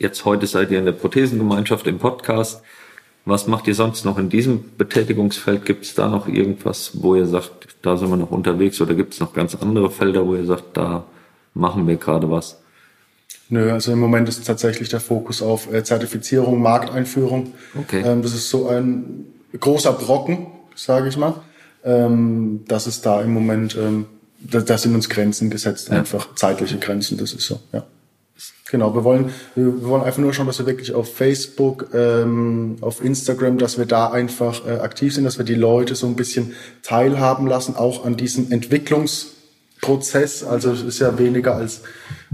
[0.02, 2.60] Jetzt heute seid ihr in der Prothesengemeinschaft im Podcast.
[3.24, 5.64] Was macht ihr sonst noch in diesem Betätigungsfeld?
[5.64, 9.14] Gibt es da noch irgendwas, wo ihr sagt, da sind wir noch unterwegs oder gibt
[9.14, 11.04] es noch ganz andere Felder, wo ihr sagt, da
[11.54, 12.58] machen wir gerade was?
[13.48, 17.52] Nö, also im Moment ist tatsächlich der Fokus auf äh, Zertifizierung, Markteinführung.
[17.78, 18.02] Okay.
[18.04, 19.26] Ähm, das ist so ein
[19.56, 21.34] großer Brocken, sage ich mal.
[21.84, 24.06] Ähm, das ist da im Moment, ähm,
[24.40, 25.98] da, da sind uns Grenzen gesetzt, ja.
[25.98, 27.84] einfach zeitliche Grenzen, das ist so, ja.
[28.70, 33.04] Genau, wir wollen, wir wollen einfach nur schauen, dass wir wirklich auf Facebook, ähm, auf
[33.04, 36.54] Instagram, dass wir da einfach äh, aktiv sind, dass wir die Leute so ein bisschen
[36.82, 40.42] teilhaben lassen, auch an diesem Entwicklungsprozess.
[40.44, 41.82] Also es ist ja weniger als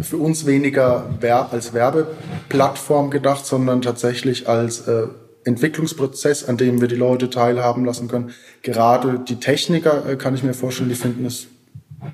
[0.01, 5.09] für uns weniger Ver als Werbeplattform gedacht, sondern tatsächlich als äh,
[5.43, 8.31] Entwicklungsprozess, an dem wir die Leute teilhaben lassen können.
[8.63, 11.49] Gerade die Techniker äh, kann ich mir vorstellen, die finden es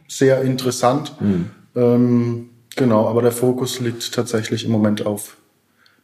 [0.08, 1.20] sehr interessant.
[1.20, 1.50] Mhm.
[1.76, 5.36] Ähm, Genau, aber der Fokus liegt tatsächlich im Moment auf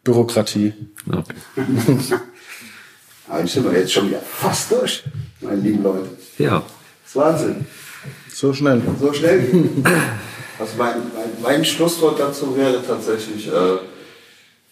[0.04, 0.72] Bürokratie.
[1.08, 1.34] Okay.
[3.28, 5.04] Eigentlich sind wir jetzt schon wieder fast durch,
[5.40, 6.08] meine lieben Leute.
[6.38, 6.62] Ja.
[7.02, 7.66] Das ist Wahnsinn.
[8.32, 8.82] So schnell.
[9.00, 9.68] So schnell.
[10.58, 13.78] Also mein, mein, mein Schlusswort dazu wäre tatsächlich, äh,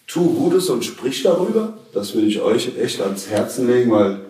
[0.07, 1.78] tu Gutes und sprich darüber.
[1.92, 4.20] Das will ich euch echt ans Herzen legen, weil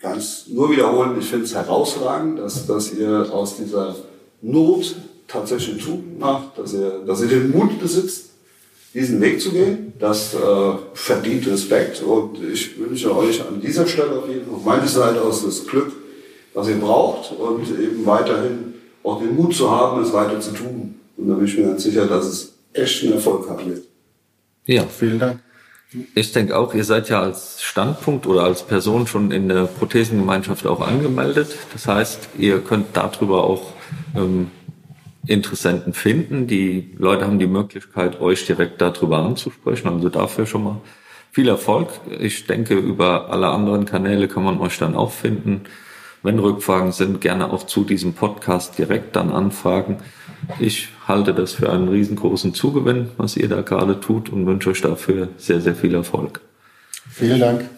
[0.00, 3.96] ganz nur wiederholen, ich finde es herausragend, dass, dass ihr aus dieser
[4.40, 4.96] Not
[5.28, 8.30] tatsächlich Tugend macht, dass ihr, dass ihr den Mut besitzt,
[8.94, 9.92] diesen Weg zu gehen.
[9.98, 10.38] Das äh,
[10.94, 15.20] verdient Respekt und ich wünsche euch an dieser Stelle auf jeden Fall, auf meiner Seite
[15.20, 15.92] aus, das Glück,
[16.54, 18.74] was ihr braucht und eben weiterhin
[19.04, 20.94] auch den Mut zu haben, es weiter zu tun.
[21.16, 23.84] Und da bin ich mir ganz sicher, dass es echt ein Erfolg haben wird.
[24.66, 25.40] Ja, vielen Dank.
[26.14, 30.66] Ich denke auch, ihr seid ja als Standpunkt oder als Person schon in der Prothesengemeinschaft
[30.66, 31.56] auch angemeldet.
[31.72, 33.72] Das heißt, ihr könnt darüber auch
[34.14, 34.50] ähm,
[35.28, 36.46] Interessenten finden.
[36.46, 39.88] Die Leute haben die Möglichkeit, euch direkt darüber anzusprechen.
[39.88, 40.80] Also dafür schon mal
[41.30, 41.88] viel Erfolg.
[42.18, 45.62] Ich denke, über alle anderen Kanäle kann man euch dann auch finden.
[46.22, 49.98] Wenn Rückfragen sind, gerne auch zu diesem Podcast direkt dann anfragen.
[50.58, 54.80] Ich halte das für einen riesengroßen Zugewinn, was ihr da gerade tut und wünsche euch
[54.80, 56.40] dafür sehr, sehr viel Erfolg.
[57.10, 57.77] Vielen Dank.